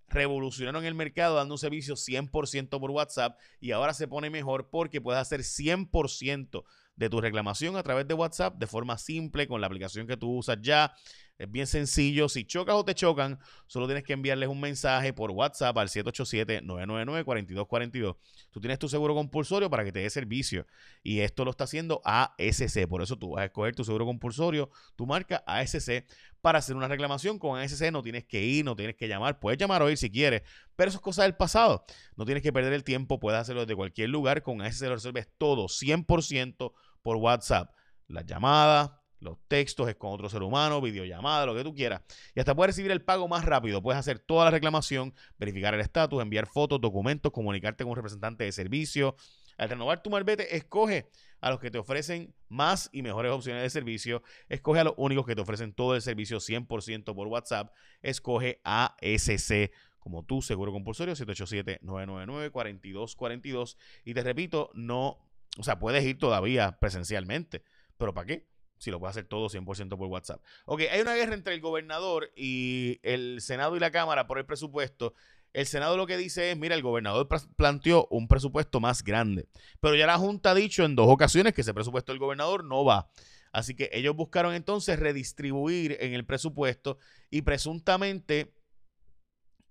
revolucionaron 0.10 0.86
el 0.86 0.96
mercado 0.96 1.36
dando 1.36 1.56
un 1.56 1.58
servicio 1.58 1.96
100% 1.96 2.80
por 2.80 2.92
WhatsApp 2.92 3.38
y 3.60 3.72
ahora 3.72 3.94
se 3.94 4.08
pone 4.08 4.30
mejor 4.30 4.70
porque 4.70 5.02
puedes 5.02 5.20
hacer 5.20 5.42
100% 5.42 6.64
de 6.96 7.10
tu 7.10 7.22
reclamación 7.22 7.76
a 7.76 7.84
través 7.84 8.08
de 8.08 8.14
WhatsApp 8.14 8.56
de 8.58 8.68
forma 8.68 8.98
simple 8.98 9.48
con 9.48 9.62
la 9.62 9.68
aplicación 9.68 10.08
que 10.08 10.18
tú 10.18 10.38
usas 10.38 10.58
ya. 10.62 10.94
Es 11.38 11.52
bien 11.52 11.68
sencillo. 11.68 12.30
Si 12.30 12.46
chocas 12.46 12.76
o 12.76 12.84
te 12.84 12.96
chocan, 12.96 13.38
solo 13.68 13.86
tienes 13.86 14.04
que 14.04 14.14
enviarles 14.14 14.50
un 14.50 14.60
mensaje 14.60 15.14
por 15.14 15.30
WhatsApp 15.30 15.78
al 15.78 15.88
787-999-4242. 15.90 18.18
Tú 18.50 18.60
tienes 18.60 18.80
tu 18.80 18.90
seguro 18.90 19.14
compulsorio 19.14 19.70
para 19.70 19.86
que 19.86 19.92
te 19.92 20.00
dé 20.00 20.10
servicio. 20.10 20.66
Y 21.04 21.20
esto 21.20 21.46
lo 21.46 21.52
está 21.52 21.66
haciendo 21.66 22.02
ASC. 22.04 22.88
Por 22.88 23.04
eso 23.04 23.18
tú 23.18 23.30
vas 23.32 23.42
a 23.44 23.46
escoger 23.46 23.76
tu 23.76 23.84
seguro 23.84 24.06
compulsorio, 24.06 24.72
tu 24.96 25.06
marca 25.06 25.44
ASC, 25.46 26.06
para 26.42 26.58
hacer 26.58 26.76
una 26.76 26.88
reclamación 26.88 27.38
con 27.38 27.60
ASC. 27.60 27.92
No 27.92 28.02
tienes 28.02 28.26
que 28.26 28.44
ir, 28.44 28.66
no 28.66 28.76
tienes 28.76 28.96
que 28.96 29.08
llamar. 29.08 29.40
Puedes 29.40 29.60
llamar 29.60 29.88
ir 29.92 29.98
si 29.98 30.10
quieres, 30.10 30.42
pero 30.76 30.90
eso 30.90 30.98
es 30.98 31.04
cosa 31.04 31.22
del 31.22 31.36
pasado. 31.36 31.86
No 32.16 32.26
tienes 32.26 32.42
que 32.42 32.52
perder 32.52 32.74
el 32.74 32.84
tiempo. 32.84 33.20
Puedes 33.20 33.40
hacerlo 33.40 33.62
desde 33.62 33.76
cualquier 33.76 34.10
lugar. 34.10 34.42
Con 34.42 34.64
ASC 34.64 34.82
lo 34.82 34.96
resuelves 34.96 35.28
todo, 35.38 35.68
100% 35.68 36.74
por 37.04 37.18
WhatsApp. 37.18 37.76
Las 38.08 38.26
llamadas, 38.26 38.90
los 39.20 39.38
textos 39.48 39.90
es 39.90 39.96
con 39.96 40.12
otro 40.12 40.30
ser 40.30 40.44
humano, 40.44 40.82
videollamada, 40.82 41.46
lo 41.46 41.56
que 41.56 41.64
tú 41.64 41.74
quieras. 41.74 42.02
Y 42.36 42.40
hasta 42.40 42.56
puedes 42.56 42.76
recibir 42.76 42.92
el 42.92 43.02
pago 43.02 43.28
más 43.28 43.46
rápido. 43.46 43.82
Puedes 43.82 44.00
hacer 44.00 44.20
toda 44.20 44.46
la 44.46 44.52
reclamación, 44.52 45.14
verificar 45.38 45.74
el 45.74 45.82
estatus, 45.82 46.22
enviar 46.22 46.48
fotos, 46.48 46.82
documentos, 46.82 47.32
comunicarte 47.32 47.84
con 47.84 47.92
un 47.92 47.96
representante 47.96 48.44
de 48.44 48.52
servicio. 48.52 49.16
Al 49.58 49.70
renovar 49.70 50.04
tu 50.04 50.10
malvete, 50.10 50.56
escoge 50.56 51.10
a 51.42 51.50
los 51.50 51.60
que 51.60 51.72
te 51.72 51.78
ofrecen 51.78 52.34
más 52.48 52.90
y 52.92 53.02
mejores 53.02 53.32
opciones 53.32 53.64
de 53.64 53.70
servicio. 53.70 54.24
Escoge 54.50 54.82
a 54.82 54.84
los 54.84 54.94
únicos 54.98 55.26
que 55.26 55.36
te 55.36 55.42
ofrecen 55.42 55.74
todo 55.74 55.96
el 55.96 56.02
servicio 56.02 56.40
100% 56.40 57.16
por 57.16 57.28
WhatsApp. 57.28 57.74
Escoge 58.02 58.62
ASC 58.64 59.72
como 60.00 60.24
tu 60.24 60.42
seguro 60.42 60.72
compulsorio 60.72 61.16
787-999-4242. 61.16 63.76
Y 64.06 64.14
te 64.14 64.24
repito, 64.24 64.70
no 64.74 65.28
o 65.58 65.64
sea, 65.64 65.80
puedes 65.80 66.06
ir 66.06 66.18
todavía 66.18 66.78
presencialmente, 66.80 67.64
pero 67.98 68.14
¿para 68.14 68.28
qué? 68.28 68.48
Si 68.78 68.92
lo 68.92 69.00
puedes 69.00 69.16
hacer 69.16 69.26
todo 69.26 69.50
100% 69.50 69.98
por 69.98 70.08
WhatsApp. 70.08 70.42
Ok, 70.66 70.82
hay 70.92 71.02
una 71.02 71.16
guerra 71.16 71.34
entre 71.34 71.54
el 71.54 71.62
gobernador 71.62 72.32
y 72.36 73.00
el 73.04 73.42
Senado 73.42 73.76
y 73.76 73.80
la 73.80 73.92
Cámara 73.92 74.28
por 74.28 74.38
el 74.38 74.46
presupuesto. 74.46 75.14
El 75.54 75.66
Senado 75.66 75.98
lo 75.98 76.06
que 76.06 76.18
dice 76.18 76.52
es, 76.52 76.58
mira, 76.58 76.76
el 76.76 76.84
gobernador 76.84 77.28
planteó 77.56 78.08
un 78.12 78.28
presupuesto 78.28 78.80
más 78.80 79.04
grande, 79.04 79.48
pero 79.80 79.96
ya 79.96 80.06
la 80.06 80.18
Junta 80.18 80.52
ha 80.52 80.56
dicho 80.56 80.84
en 80.84 80.96
dos 80.96 81.08
ocasiones 81.10 81.54
que 81.54 81.62
ese 81.62 81.74
presupuesto 81.74 82.12
del 82.12 82.20
gobernador 82.20 82.64
no 82.64 82.86
va. 82.86 83.10
Así 83.52 83.76
que 83.76 83.90
ellos 83.94 84.16
buscaron 84.16 84.54
entonces 84.54 85.00
redistribuir 85.00 85.98
en 86.00 86.14
el 86.14 86.26
presupuesto 86.26 87.00
y 87.32 87.42
presuntamente 87.42 88.54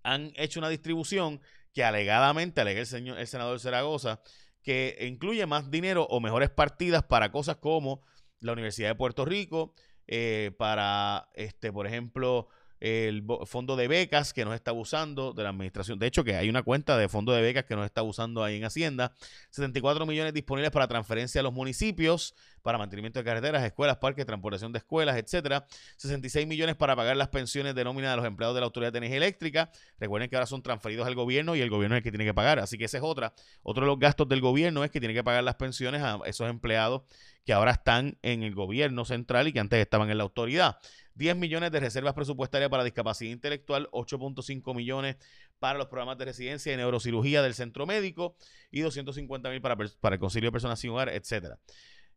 han 0.02 0.32
hecho 0.34 0.60
una 0.60 0.68
distribución 0.68 1.40
que 1.72 1.84
alegadamente, 1.84 2.60
alega 2.60 2.80
el, 2.80 2.86
señor, 2.86 3.18
el 3.18 3.26
senador 3.26 3.60
Zaragoza, 3.60 4.20
que 4.62 4.98
incluye 5.08 5.44
más 5.46 5.70
dinero 5.70 6.06
o 6.10 6.20
mejores 6.20 6.50
partidas 6.50 7.04
para 7.04 7.30
cosas 7.30 7.56
como 7.56 8.02
la 8.40 8.52
Universidad 8.52 8.88
de 8.90 8.94
Puerto 8.94 9.24
Rico, 9.24 9.74
eh, 10.06 10.52
para, 10.56 11.30
este, 11.34 11.72
por 11.72 11.86
ejemplo, 11.86 12.48
el 12.78 13.24
fondo 13.46 13.74
de 13.74 13.88
becas 13.88 14.34
que 14.34 14.44
nos 14.44 14.54
está 14.54 14.70
abusando 14.70 15.32
de 15.32 15.42
la 15.42 15.48
administración. 15.48 15.98
De 15.98 16.06
hecho, 16.06 16.24
que 16.24 16.36
hay 16.36 16.48
una 16.48 16.62
cuenta 16.62 16.98
de 16.98 17.08
fondo 17.08 17.32
de 17.32 17.40
becas 17.40 17.64
que 17.64 17.74
nos 17.74 17.86
está 17.86 18.02
abusando 18.02 18.44
ahí 18.44 18.56
en 18.56 18.64
Hacienda. 18.64 19.12
74 19.50 20.04
millones 20.04 20.34
disponibles 20.34 20.70
para 20.70 20.86
transferencia 20.86 21.40
a 21.40 21.44
los 21.44 21.54
municipios, 21.54 22.34
para 22.62 22.76
mantenimiento 22.76 23.18
de 23.18 23.24
carreteras, 23.24 23.64
escuelas, 23.64 23.96
parques, 23.96 24.26
transportación 24.26 24.72
de 24.72 24.78
escuelas, 24.78 25.16
etcétera. 25.16 25.66
66 25.96 26.46
millones 26.46 26.76
para 26.76 26.94
pagar 26.94 27.16
las 27.16 27.28
pensiones 27.28 27.74
de 27.74 27.84
nómina 27.84 28.10
de 28.10 28.16
los 28.16 28.26
empleados 28.26 28.54
de 28.54 28.60
la 28.60 28.66
Autoridad 28.66 28.92
de 28.92 28.98
Energía 28.98 29.18
Eléctrica. 29.18 29.70
Recuerden 29.98 30.28
que 30.28 30.36
ahora 30.36 30.46
son 30.46 30.62
transferidos 30.62 31.06
al 31.06 31.14
gobierno 31.14 31.56
y 31.56 31.62
el 31.62 31.70
gobierno 31.70 31.96
es 31.96 32.00
el 32.00 32.04
que 32.04 32.10
tiene 32.10 32.24
que 32.24 32.34
pagar. 32.34 32.58
Así 32.58 32.76
que 32.76 32.84
esa 32.84 32.98
es 32.98 33.04
otra. 33.04 33.32
Otro 33.62 33.84
de 33.84 33.86
los 33.86 33.98
gastos 33.98 34.28
del 34.28 34.42
gobierno 34.42 34.84
es 34.84 34.90
que 34.90 35.00
tiene 35.00 35.14
que 35.14 35.24
pagar 35.24 35.44
las 35.44 35.54
pensiones 35.54 36.02
a 36.02 36.20
esos 36.26 36.50
empleados 36.50 37.02
que 37.46 37.52
ahora 37.52 37.70
están 37.70 38.18
en 38.22 38.42
el 38.42 38.56
gobierno 38.56 39.04
central 39.04 39.46
y 39.46 39.52
que 39.52 39.60
antes 39.60 39.80
estaban 39.80 40.10
en 40.10 40.18
la 40.18 40.24
autoridad. 40.24 40.78
10 41.14 41.36
millones 41.36 41.70
de 41.70 41.78
reservas 41.78 42.12
presupuestarias 42.12 42.68
para 42.68 42.82
discapacidad 42.82 43.30
intelectual, 43.30 43.88
8.5 43.92 44.74
millones 44.74 45.16
para 45.60 45.78
los 45.78 45.86
programas 45.86 46.18
de 46.18 46.24
residencia 46.26 46.74
y 46.74 46.76
neurocirugía 46.76 47.42
del 47.42 47.54
centro 47.54 47.86
médico 47.86 48.36
y 48.72 48.80
250 48.80 49.48
mil 49.48 49.62
para, 49.62 49.76
para 49.76 50.16
el 50.16 50.20
concilio 50.20 50.48
de 50.48 50.52
personas 50.52 50.80
sin 50.80 50.90
hogar, 50.90 51.08
etcétera. 51.08 51.58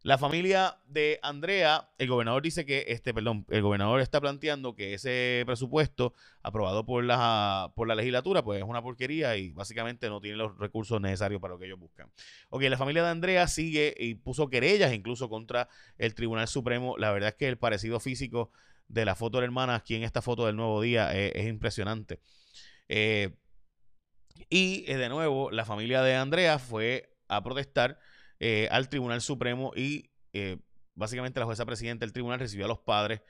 La 0.01 0.17
familia 0.17 0.77
de 0.87 1.19
Andrea, 1.23 1.89
el 1.97 2.07
gobernador 2.07 2.41
dice 2.41 2.65
que, 2.65 2.85
este, 2.87 3.13
perdón, 3.13 3.45
el 3.49 3.61
gobernador 3.61 3.99
está 3.99 4.21
planteando 4.21 4.73
que 4.73 4.93
ese 4.93 5.43
presupuesto 5.45 6.13
aprobado 6.41 6.85
por 6.85 7.03
la, 7.03 7.73
por 7.75 7.85
la 7.85 7.95
legislatura, 7.95 8.41
pues 8.41 8.61
es 8.61 8.65
una 8.67 8.81
porquería 8.81 9.35
y 9.35 9.49
básicamente 9.51 10.07
no 10.07 10.21
tiene 10.21 10.37
los 10.37 10.57
recursos 10.57 11.01
necesarios 11.01 11.41
para 11.41 11.55
lo 11.55 11.59
que 11.59 11.65
ellos 11.65 11.79
buscan. 11.79 12.09
Ok, 12.49 12.61
la 12.63 12.77
familia 12.77 13.03
de 13.03 13.09
Andrea 13.09 13.45
sigue 13.47 13.93
y 13.97 14.15
puso 14.15 14.49
querellas 14.49 14.93
incluso 14.93 15.27
contra 15.27 15.67
el 15.97 16.15
Tribunal 16.15 16.47
Supremo. 16.47 16.95
La 16.97 17.11
verdad 17.11 17.29
es 17.29 17.35
que 17.35 17.49
el 17.49 17.57
parecido 17.57 17.99
físico 17.99 18.51
de 18.87 19.03
la 19.03 19.15
foto 19.15 19.37
de 19.37 19.41
la 19.41 19.45
hermana 19.45 19.75
aquí 19.75 19.95
en 19.95 20.03
esta 20.03 20.21
foto 20.21 20.45
del 20.45 20.55
nuevo 20.55 20.81
día 20.81 21.13
es, 21.13 21.45
impresionante. 21.45 22.21
Eh, 22.87 23.35
Y 24.49 24.85
eh, 24.87 24.97
de 24.97 25.09
nuevo, 25.09 25.51
la 25.51 25.65
familia 25.65 26.01
de 26.01 26.15
Andrea 26.15 26.57
fue 26.59 27.15
a 27.27 27.43
protestar 27.43 27.99
eh, 28.39 28.67
al 28.71 28.89
Tribunal 28.89 29.21
Supremo 29.21 29.71
y 29.75 30.09
eh, 30.33 30.57
básicamente 30.95 31.39
la 31.39 31.45
jueza 31.45 31.65
presidenta 31.65 32.05
del 32.05 32.13
tribunal 32.13 32.39
recibió 32.39 32.65
a 32.65 32.69
los 32.69 32.79
padres 32.79 33.21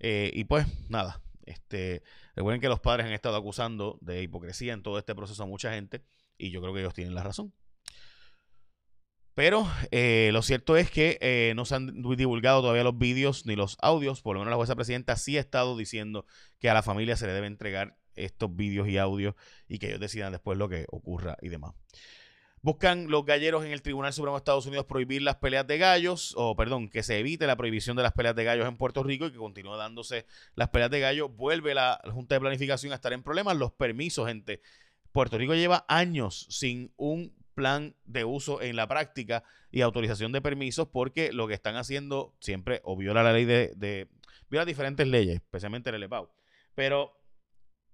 y 0.00 0.44
pues 0.44 0.64
nada, 0.88 1.20
este, 1.44 2.04
recuerden 2.36 2.60
que 2.60 2.68
los 2.68 2.78
padres 2.78 3.06
han 3.06 3.12
estado 3.12 3.34
acusando 3.34 3.98
de 4.00 4.22
hipocresía 4.22 4.72
en 4.72 4.84
todo 4.84 4.96
este 4.96 5.12
proceso 5.12 5.42
a 5.42 5.46
mucha 5.46 5.72
gente 5.72 6.04
y 6.36 6.52
yo 6.52 6.60
creo 6.60 6.72
que 6.72 6.80
ellos 6.80 6.94
tienen 6.94 7.16
la 7.16 7.24
razón. 7.24 7.52
Pero 9.34 9.66
lo 9.90 10.42
cierto 10.42 10.76
es 10.76 10.92
que 10.92 11.52
no 11.56 11.64
se 11.64 11.74
han 11.74 12.00
divulgado 12.16 12.60
todavía 12.60 12.84
los 12.84 12.96
vídeos 12.96 13.44
ni 13.44 13.56
los 13.56 13.76
audios. 13.80 14.22
Por 14.22 14.34
lo 14.34 14.40
menos 14.40 14.52
la 14.52 14.56
jueza 14.56 14.76
presidenta 14.76 15.16
sí 15.16 15.36
ha 15.36 15.40
estado 15.40 15.76
diciendo 15.76 16.26
que 16.60 16.70
a 16.70 16.74
la 16.74 16.84
familia 16.84 17.16
se 17.16 17.26
le 17.26 17.32
debe 17.32 17.48
entregar 17.48 17.98
estos 18.14 18.54
vídeos 18.54 18.88
y 18.88 18.98
audios 18.98 19.34
y 19.68 19.78
que 19.78 19.88
ellos 19.88 20.00
decidan 20.00 20.32
después 20.32 20.58
lo 20.58 20.68
que 20.68 20.86
ocurra 20.88 21.36
y 21.40 21.48
demás. 21.48 21.74
Buscan 22.62 23.08
los 23.08 23.24
galleros 23.24 23.64
en 23.64 23.72
el 23.72 23.82
Tribunal 23.82 24.12
Supremo 24.12 24.36
de 24.36 24.38
Estados 24.38 24.66
Unidos 24.66 24.86
prohibir 24.86 25.22
las 25.22 25.36
peleas 25.36 25.66
de 25.66 25.78
gallos, 25.78 26.34
o 26.36 26.56
perdón, 26.56 26.88
que 26.88 27.02
se 27.02 27.18
evite 27.18 27.46
la 27.46 27.56
prohibición 27.56 27.96
de 27.96 28.02
las 28.02 28.12
peleas 28.12 28.34
de 28.34 28.44
gallos 28.44 28.66
en 28.66 28.76
Puerto 28.76 29.02
Rico 29.02 29.26
y 29.26 29.32
que 29.32 29.38
continúe 29.38 29.76
dándose 29.76 30.26
las 30.54 30.68
peleas 30.70 30.90
de 30.90 31.00
gallos. 31.00 31.34
Vuelve 31.36 31.74
la 31.74 32.00
Junta 32.12 32.34
de 32.34 32.40
Planificación 32.40 32.92
a 32.92 32.96
estar 32.96 33.12
en 33.12 33.22
problemas. 33.22 33.56
Los 33.56 33.72
permisos, 33.72 34.26
gente. 34.26 34.60
Puerto 35.12 35.38
Rico 35.38 35.54
lleva 35.54 35.84
años 35.88 36.46
sin 36.50 36.92
un 36.96 37.32
plan 37.54 37.96
de 38.04 38.24
uso 38.24 38.62
en 38.62 38.76
la 38.76 38.86
práctica 38.86 39.42
y 39.70 39.80
autorización 39.80 40.30
de 40.32 40.40
permisos 40.40 40.88
porque 40.88 41.32
lo 41.32 41.48
que 41.48 41.54
están 41.54 41.76
haciendo 41.76 42.36
siempre 42.40 42.80
o 42.84 42.96
viola 42.96 43.22
la 43.22 43.32
ley 43.32 43.44
de, 43.44 43.72
de 43.74 44.08
viola 44.48 44.64
diferentes 44.64 45.06
leyes, 45.06 45.36
especialmente 45.36 45.90
el 45.90 46.02
EPAU. 46.02 46.28
Pero 46.74 47.17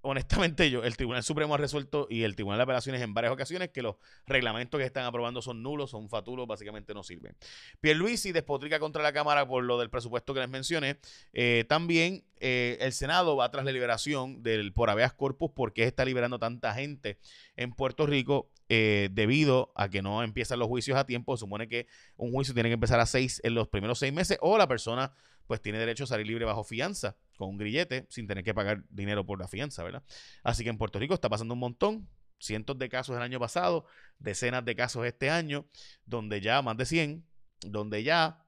honestamente 0.04 0.70
yo, 0.70 0.84
el 0.84 0.96
Tribunal 0.96 1.22
Supremo 1.22 1.54
ha 1.54 1.58
resuelto 1.58 2.06
y 2.08 2.22
el 2.22 2.34
Tribunal 2.34 2.58
de 2.58 2.64
Apelaciones 2.64 3.02
en 3.02 3.14
varias 3.14 3.32
ocasiones 3.32 3.70
que 3.70 3.82
los 3.82 3.96
reglamentos 4.26 4.78
que 4.78 4.84
están 4.84 5.04
aprobando 5.04 5.42
son 5.42 5.62
nulos, 5.62 5.90
son 5.90 6.08
fatulos, 6.08 6.46
básicamente 6.46 6.94
no 6.94 7.02
sirven. 7.02 7.34
Pierluisi 7.80 8.32
despotrica 8.32 8.78
contra 8.78 9.02
la 9.02 9.12
Cámara 9.12 9.48
por 9.48 9.64
lo 9.64 9.78
del 9.78 9.90
presupuesto 9.90 10.34
que 10.34 10.40
les 10.40 10.48
mencioné. 10.48 10.98
Eh, 11.32 11.64
también 11.68 12.22
eh, 12.40 12.76
el 12.80 12.92
Senado 12.92 13.36
va 13.36 13.50
tras 13.50 13.64
la 13.64 13.72
liberación 13.72 14.42
del 14.42 14.72
por 14.72 14.90
habeas 14.90 15.14
corpus 15.14 15.50
porque 15.54 15.84
está 15.84 16.04
liberando 16.04 16.38
tanta 16.38 16.74
gente 16.74 17.18
en 17.56 17.72
Puerto 17.72 18.06
Rico 18.06 18.50
eh, 18.68 19.08
debido 19.12 19.72
a 19.74 19.88
que 19.88 20.02
no 20.02 20.22
empiezan 20.22 20.58
los 20.58 20.68
juicios 20.68 20.98
a 20.98 21.06
tiempo. 21.06 21.36
Se 21.36 21.40
supone 21.40 21.68
que 21.68 21.86
un 22.16 22.32
juicio 22.32 22.52
tiene 22.52 22.68
que 22.68 22.74
empezar 22.74 23.00
a 23.00 23.06
seis 23.06 23.40
en 23.44 23.54
los 23.54 23.68
primeros 23.68 23.98
seis 23.98 24.12
meses 24.12 24.38
o 24.42 24.58
la 24.58 24.68
persona 24.68 25.12
pues 25.46 25.60
tiene 25.60 25.78
derecho 25.78 26.04
a 26.04 26.06
salir 26.06 26.26
libre 26.26 26.44
bajo 26.44 26.64
fianza 26.64 27.16
con 27.36 27.50
un 27.50 27.58
grillete 27.58 28.06
sin 28.08 28.26
tener 28.26 28.44
que 28.44 28.54
pagar 28.54 28.84
dinero 28.90 29.26
por 29.26 29.38
la 29.38 29.48
fianza, 29.48 29.82
¿verdad? 29.82 30.02
Así 30.42 30.64
que 30.64 30.70
en 30.70 30.78
Puerto 30.78 30.98
Rico 30.98 31.14
está 31.14 31.28
pasando 31.28 31.54
un 31.54 31.60
montón, 31.60 32.08
cientos 32.38 32.78
de 32.78 32.88
casos 32.88 33.16
el 33.16 33.22
año 33.22 33.40
pasado, 33.40 33.86
decenas 34.18 34.64
de 34.64 34.74
casos 34.74 35.06
este 35.06 35.30
año, 35.30 35.66
donde 36.06 36.40
ya 36.40 36.62
más 36.62 36.76
de 36.76 36.86
100, 36.86 37.26
donde 37.66 38.02
ya 38.02 38.44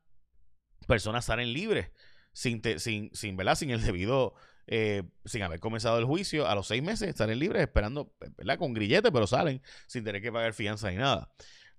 personas 0.86 1.24
salen 1.24 1.52
libres 1.52 1.90
sin, 2.32 2.62
sin, 2.78 3.10
sin, 3.14 3.36
¿verdad? 3.36 3.54
sin 3.54 3.70
el 3.70 3.82
debido, 3.82 4.34
eh, 4.66 5.04
sin 5.24 5.42
haber 5.42 5.60
comenzado 5.60 5.98
el 5.98 6.04
juicio, 6.04 6.46
a 6.46 6.54
los 6.54 6.66
seis 6.66 6.82
meses 6.82 7.14
salen 7.16 7.38
libres 7.38 7.62
esperando, 7.62 8.12
¿verdad? 8.36 8.58
Con 8.58 8.74
grillete, 8.74 9.10
pero 9.10 9.26
salen 9.26 9.62
sin 9.86 10.04
tener 10.04 10.22
que 10.22 10.32
pagar 10.32 10.52
fianza 10.52 10.90
ni 10.90 10.96
nada. 10.96 11.30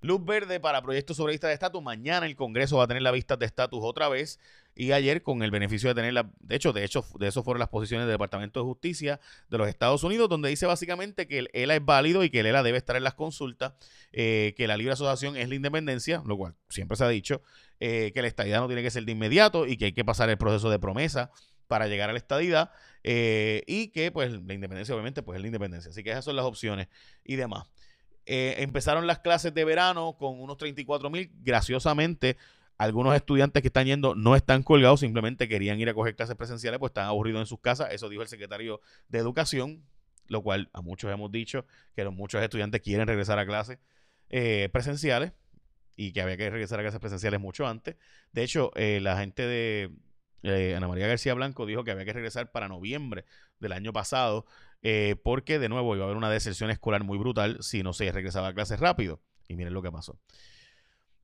Luz 0.02 0.24
verde 0.24 0.60
para 0.60 0.82
proyectos 0.82 1.18
sobre 1.18 1.34
vista 1.34 1.48
de 1.48 1.54
estatus. 1.54 1.82
Mañana 1.82 2.28
el 2.28 2.36
Congreso 2.36 2.78
va 2.78 2.84
a 2.84 2.88
tener 2.88 3.02
la 3.02 3.12
vista 3.12 3.36
de 3.36 3.46
estatus 3.48 3.80
otra 3.82 4.10
vez. 4.10 4.40
Y 4.80 4.92
ayer, 4.92 5.24
con 5.24 5.42
el 5.42 5.50
beneficio 5.50 5.90
de 5.90 5.96
tenerla, 5.96 6.30
de 6.40 6.56
hecho, 6.56 6.72
de 6.72 6.84
hecho, 6.84 7.04
de 7.18 7.28
eso 7.28 7.42
fueron 7.42 7.60
las 7.60 7.70
posiciones 7.70 8.06
del 8.06 8.14
Departamento 8.14 8.60
de 8.60 8.66
Justicia 8.66 9.20
de 9.50 9.58
los 9.58 9.68
Estados 9.68 10.04
Unidos, 10.04 10.30
donde 10.30 10.50
dice 10.50 10.68
básicamente 10.68 11.28
que 11.28 11.40
el 11.40 11.50
ELA 11.54 11.78
es 11.78 11.84
válido 11.84 12.24
y 12.24 12.30
que 12.30 12.42
el 12.42 12.46
ELA 12.46 12.62
debe 12.62 12.78
estar 12.78 12.96
en 12.96 13.04
las 13.04 13.16
consultas, 13.16 13.74
eh, 14.14 14.54
que 14.56 14.68
la 14.68 14.78
libre 14.78 14.94
asociación 14.94 15.36
es 15.36 15.50
la 15.50 15.56
independencia, 15.56 16.22
lo 16.28 16.38
cual 16.38 16.54
siempre 16.70 16.96
se 16.96 17.04
ha 17.04 17.08
dicho, 17.08 17.42
eh, 17.80 18.12
que 18.14 18.22
la 18.22 18.28
estadidad 18.28 18.60
no 18.60 18.68
tiene 18.68 18.84
que 18.84 18.92
ser 18.92 19.04
de 19.04 19.14
inmediato 19.14 19.66
y 19.66 19.78
que 19.78 19.86
hay 19.86 19.94
que 19.94 20.06
pasar 20.06 20.30
el 20.30 20.38
proceso 20.38 20.70
de 20.70 20.78
promesa 20.78 21.32
para 21.66 21.88
llegar 21.88 22.12
a 22.12 22.14
la 22.14 22.20
estadidad 22.20 22.70
eh, 23.04 23.64
y 23.66 23.88
que 23.88 24.12
pues 24.12 24.32
la 24.32 24.54
independencia 24.54 24.94
obviamente 24.94 25.24
pues 25.24 25.38
es 25.38 25.42
la 25.42 25.48
independencia. 25.48 25.90
Así 25.90 26.04
que 26.04 26.12
esas 26.12 26.24
son 26.24 26.36
las 26.36 26.46
opciones 26.46 26.88
y 27.24 27.36
demás. 27.36 27.68
Empezaron 28.30 29.08
las 29.08 29.20
clases 29.20 29.54
de 29.54 29.64
verano 29.64 30.18
con 30.20 30.40
unos 30.40 30.58
34 30.58 31.10
mil. 31.10 31.32
Graciosamente, 31.44 32.36
algunos 32.78 33.16
estudiantes 33.16 33.62
que 33.62 33.68
están 33.68 33.86
yendo 33.86 34.16
no 34.16 34.36
están 34.36 34.64
colgados, 34.64 35.00
simplemente 35.00 35.48
querían 35.48 35.80
ir 35.80 35.90
a 35.90 35.94
coger 35.94 36.16
clases 36.16 36.36
presenciales, 36.36 36.80
pues 36.80 36.92
están 36.92 37.06
aburridos 37.06 37.42
en 37.42 37.46
sus 37.46 37.60
casas. 37.60 37.90
Eso 37.92 38.10
dijo 38.10 38.22
el 38.22 38.28
secretario 38.28 38.82
de 39.10 39.20
Educación, 39.20 39.84
lo 40.28 40.44
cual 40.44 40.70
a 40.74 40.82
muchos 40.82 41.12
hemos 41.12 41.32
dicho 41.32 41.66
que 41.96 42.04
los 42.04 42.14
muchos 42.14 42.42
estudiantes 42.42 42.82
quieren 42.82 43.08
regresar 43.08 43.40
a 43.40 43.46
clases 43.46 43.80
eh, 44.30 44.70
presenciales 44.72 45.34
y 45.96 46.12
que 46.12 46.22
había 46.22 46.38
que 46.38 46.50
regresar 46.50 46.80
a 46.80 46.84
clases 46.84 47.00
presenciales 47.00 47.40
mucho 47.40 47.66
antes. 47.66 47.96
De 48.32 48.44
hecho, 48.44 48.72
eh, 48.76 49.00
la 49.02 49.18
gente 49.18 49.48
de 49.48 50.76
Ana 50.76 50.88
María 50.88 51.08
García 51.08 51.34
Blanco 51.34 51.66
dijo 51.66 51.84
que 51.84 51.92
había 51.92 52.06
que 52.06 52.14
regresar 52.14 52.52
para 52.52 52.68
noviembre 52.68 53.26
del 53.60 53.72
año 53.72 53.92
pasado 53.92 54.46
eh, 54.84 55.16
porque 55.24 55.60
de 55.60 55.70
nuevo 55.70 55.96
iba 55.96 56.04
a 56.04 56.08
haber 56.08 56.18
una 56.18 56.30
deserción 56.30 56.70
escolar 56.70 57.04
muy 57.04 57.18
brutal 57.18 57.58
si 57.62 57.84
no 57.84 57.94
se 57.94 58.12
regresaba 58.12 58.50
a 58.50 58.54
clases 58.54 58.80
rápido. 58.80 59.20
Y 59.48 59.56
miren 59.56 59.74
lo 59.74 59.82
que 59.82 59.92
pasó. 59.92 60.20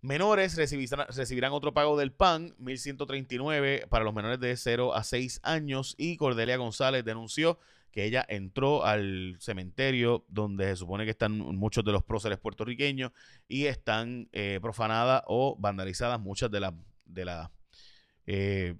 Menores 0.03 0.57
recibirán, 0.57 1.53
otro 1.53 1.73
pago 1.73 1.97
del 1.97 2.11
PAN, 2.11 2.53
1.139 2.59 3.87
para 3.87 4.03
los 4.03 4.13
menores 4.13 4.37
de 4.37 4.57
0 4.57 4.93
a 4.93 5.01
6 5.01 5.39
años. 5.43 5.95
Y 5.97 6.17
Cordelia 6.17 6.57
González 6.57 7.05
denunció 7.05 7.57
que 7.89 8.03
ella 8.03 8.25
entró 8.27 8.83
al 8.83 9.37
cementerio 9.39 10.25
donde 10.27 10.65
se 10.65 10.75
supone 10.75 11.05
que 11.05 11.11
están 11.11 11.37
muchos 11.37 11.85
de 11.85 11.93
los 11.93 12.03
próceres 12.03 12.37
puertorriqueños 12.37 13.13
y 13.47 13.67
están 13.67 14.27
eh, 14.33 14.59
profanadas 14.61 15.23
o 15.27 15.55
vandalizadas 15.57 16.19
muchas 16.19 16.51
de 16.51 16.59
las 16.59 16.73
de, 17.05 17.23
la, 17.23 17.51
eh, 18.25 18.75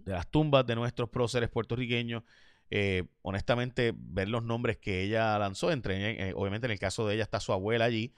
de 0.00 0.12
las 0.12 0.30
tumbas 0.30 0.66
de 0.66 0.74
nuestros 0.74 1.08
próceres 1.08 1.48
puertorriqueños. 1.48 2.24
Eh, 2.70 3.04
honestamente, 3.22 3.94
ver 3.96 4.28
los 4.28 4.42
nombres 4.42 4.76
que 4.76 5.02
ella 5.02 5.38
lanzó, 5.38 5.72
entre, 5.72 6.28
eh, 6.28 6.34
obviamente 6.36 6.66
en 6.66 6.72
el 6.72 6.78
caso 6.78 7.08
de 7.08 7.14
ella 7.14 7.22
está 7.22 7.40
su 7.40 7.54
abuela 7.54 7.86
allí, 7.86 8.12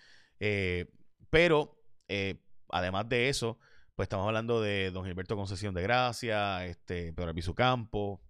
eh, 1.32 2.34
pero 2.38 2.38
además 2.68 3.08
de 3.08 3.28
eso, 3.28 3.58
pues 3.94 4.06
estamos 4.06 4.26
hablando 4.26 4.60
de 4.60 4.90
don 4.90 5.04
Gilberto 5.04 5.36
Concesión 5.36 5.74
de 5.74 5.82
Gracia, 5.82 6.66
este, 6.66 7.12
Pedro 7.12 7.30
Albizu 7.30 7.54
Campo 7.54 8.20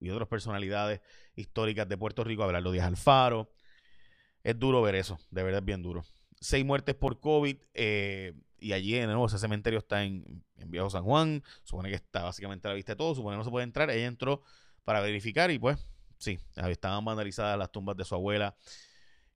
y 0.00 0.10
otras 0.10 0.28
personalidades 0.28 1.00
históricas 1.36 1.88
de 1.88 1.96
Puerto 1.96 2.24
Rico, 2.24 2.42
Abelardo 2.42 2.72
Díaz 2.72 2.86
Alfaro. 2.86 3.52
Es 4.42 4.58
duro 4.58 4.82
ver 4.82 4.96
eso, 4.96 5.18
de 5.30 5.42
verdad 5.42 5.60
es 5.60 5.64
bien 5.64 5.82
duro. 5.82 6.04
Seis 6.40 6.64
muertes 6.64 6.94
por 6.94 7.20
COVID 7.20 7.56
y 8.62 8.72
allí 8.72 8.92
de 8.92 9.06
nuevo 9.06 9.26
ese 9.26 9.38
cementerio 9.38 9.80
está 9.80 10.04
en, 10.04 10.44
en 10.56 10.70
Viejo 10.70 10.88
San 10.88 11.04
Juan, 11.04 11.42
supone 11.64 11.88
que 11.88 11.96
está 11.96 12.22
básicamente 12.22 12.68
la 12.68 12.74
vista 12.74 12.92
de 12.92 12.96
todo, 12.96 13.14
supone 13.14 13.34
que 13.34 13.38
no 13.38 13.44
se 13.44 13.50
puede 13.50 13.64
entrar, 13.64 13.90
ella 13.90 14.06
entró 14.06 14.42
para 14.84 15.00
verificar 15.00 15.50
y 15.50 15.58
pues 15.58 15.78
sí, 16.18 16.38
estaban 16.56 17.04
vandalizadas 17.04 17.58
las 17.58 17.72
tumbas 17.72 17.96
de 17.96 18.04
su 18.04 18.14
abuela 18.14 18.56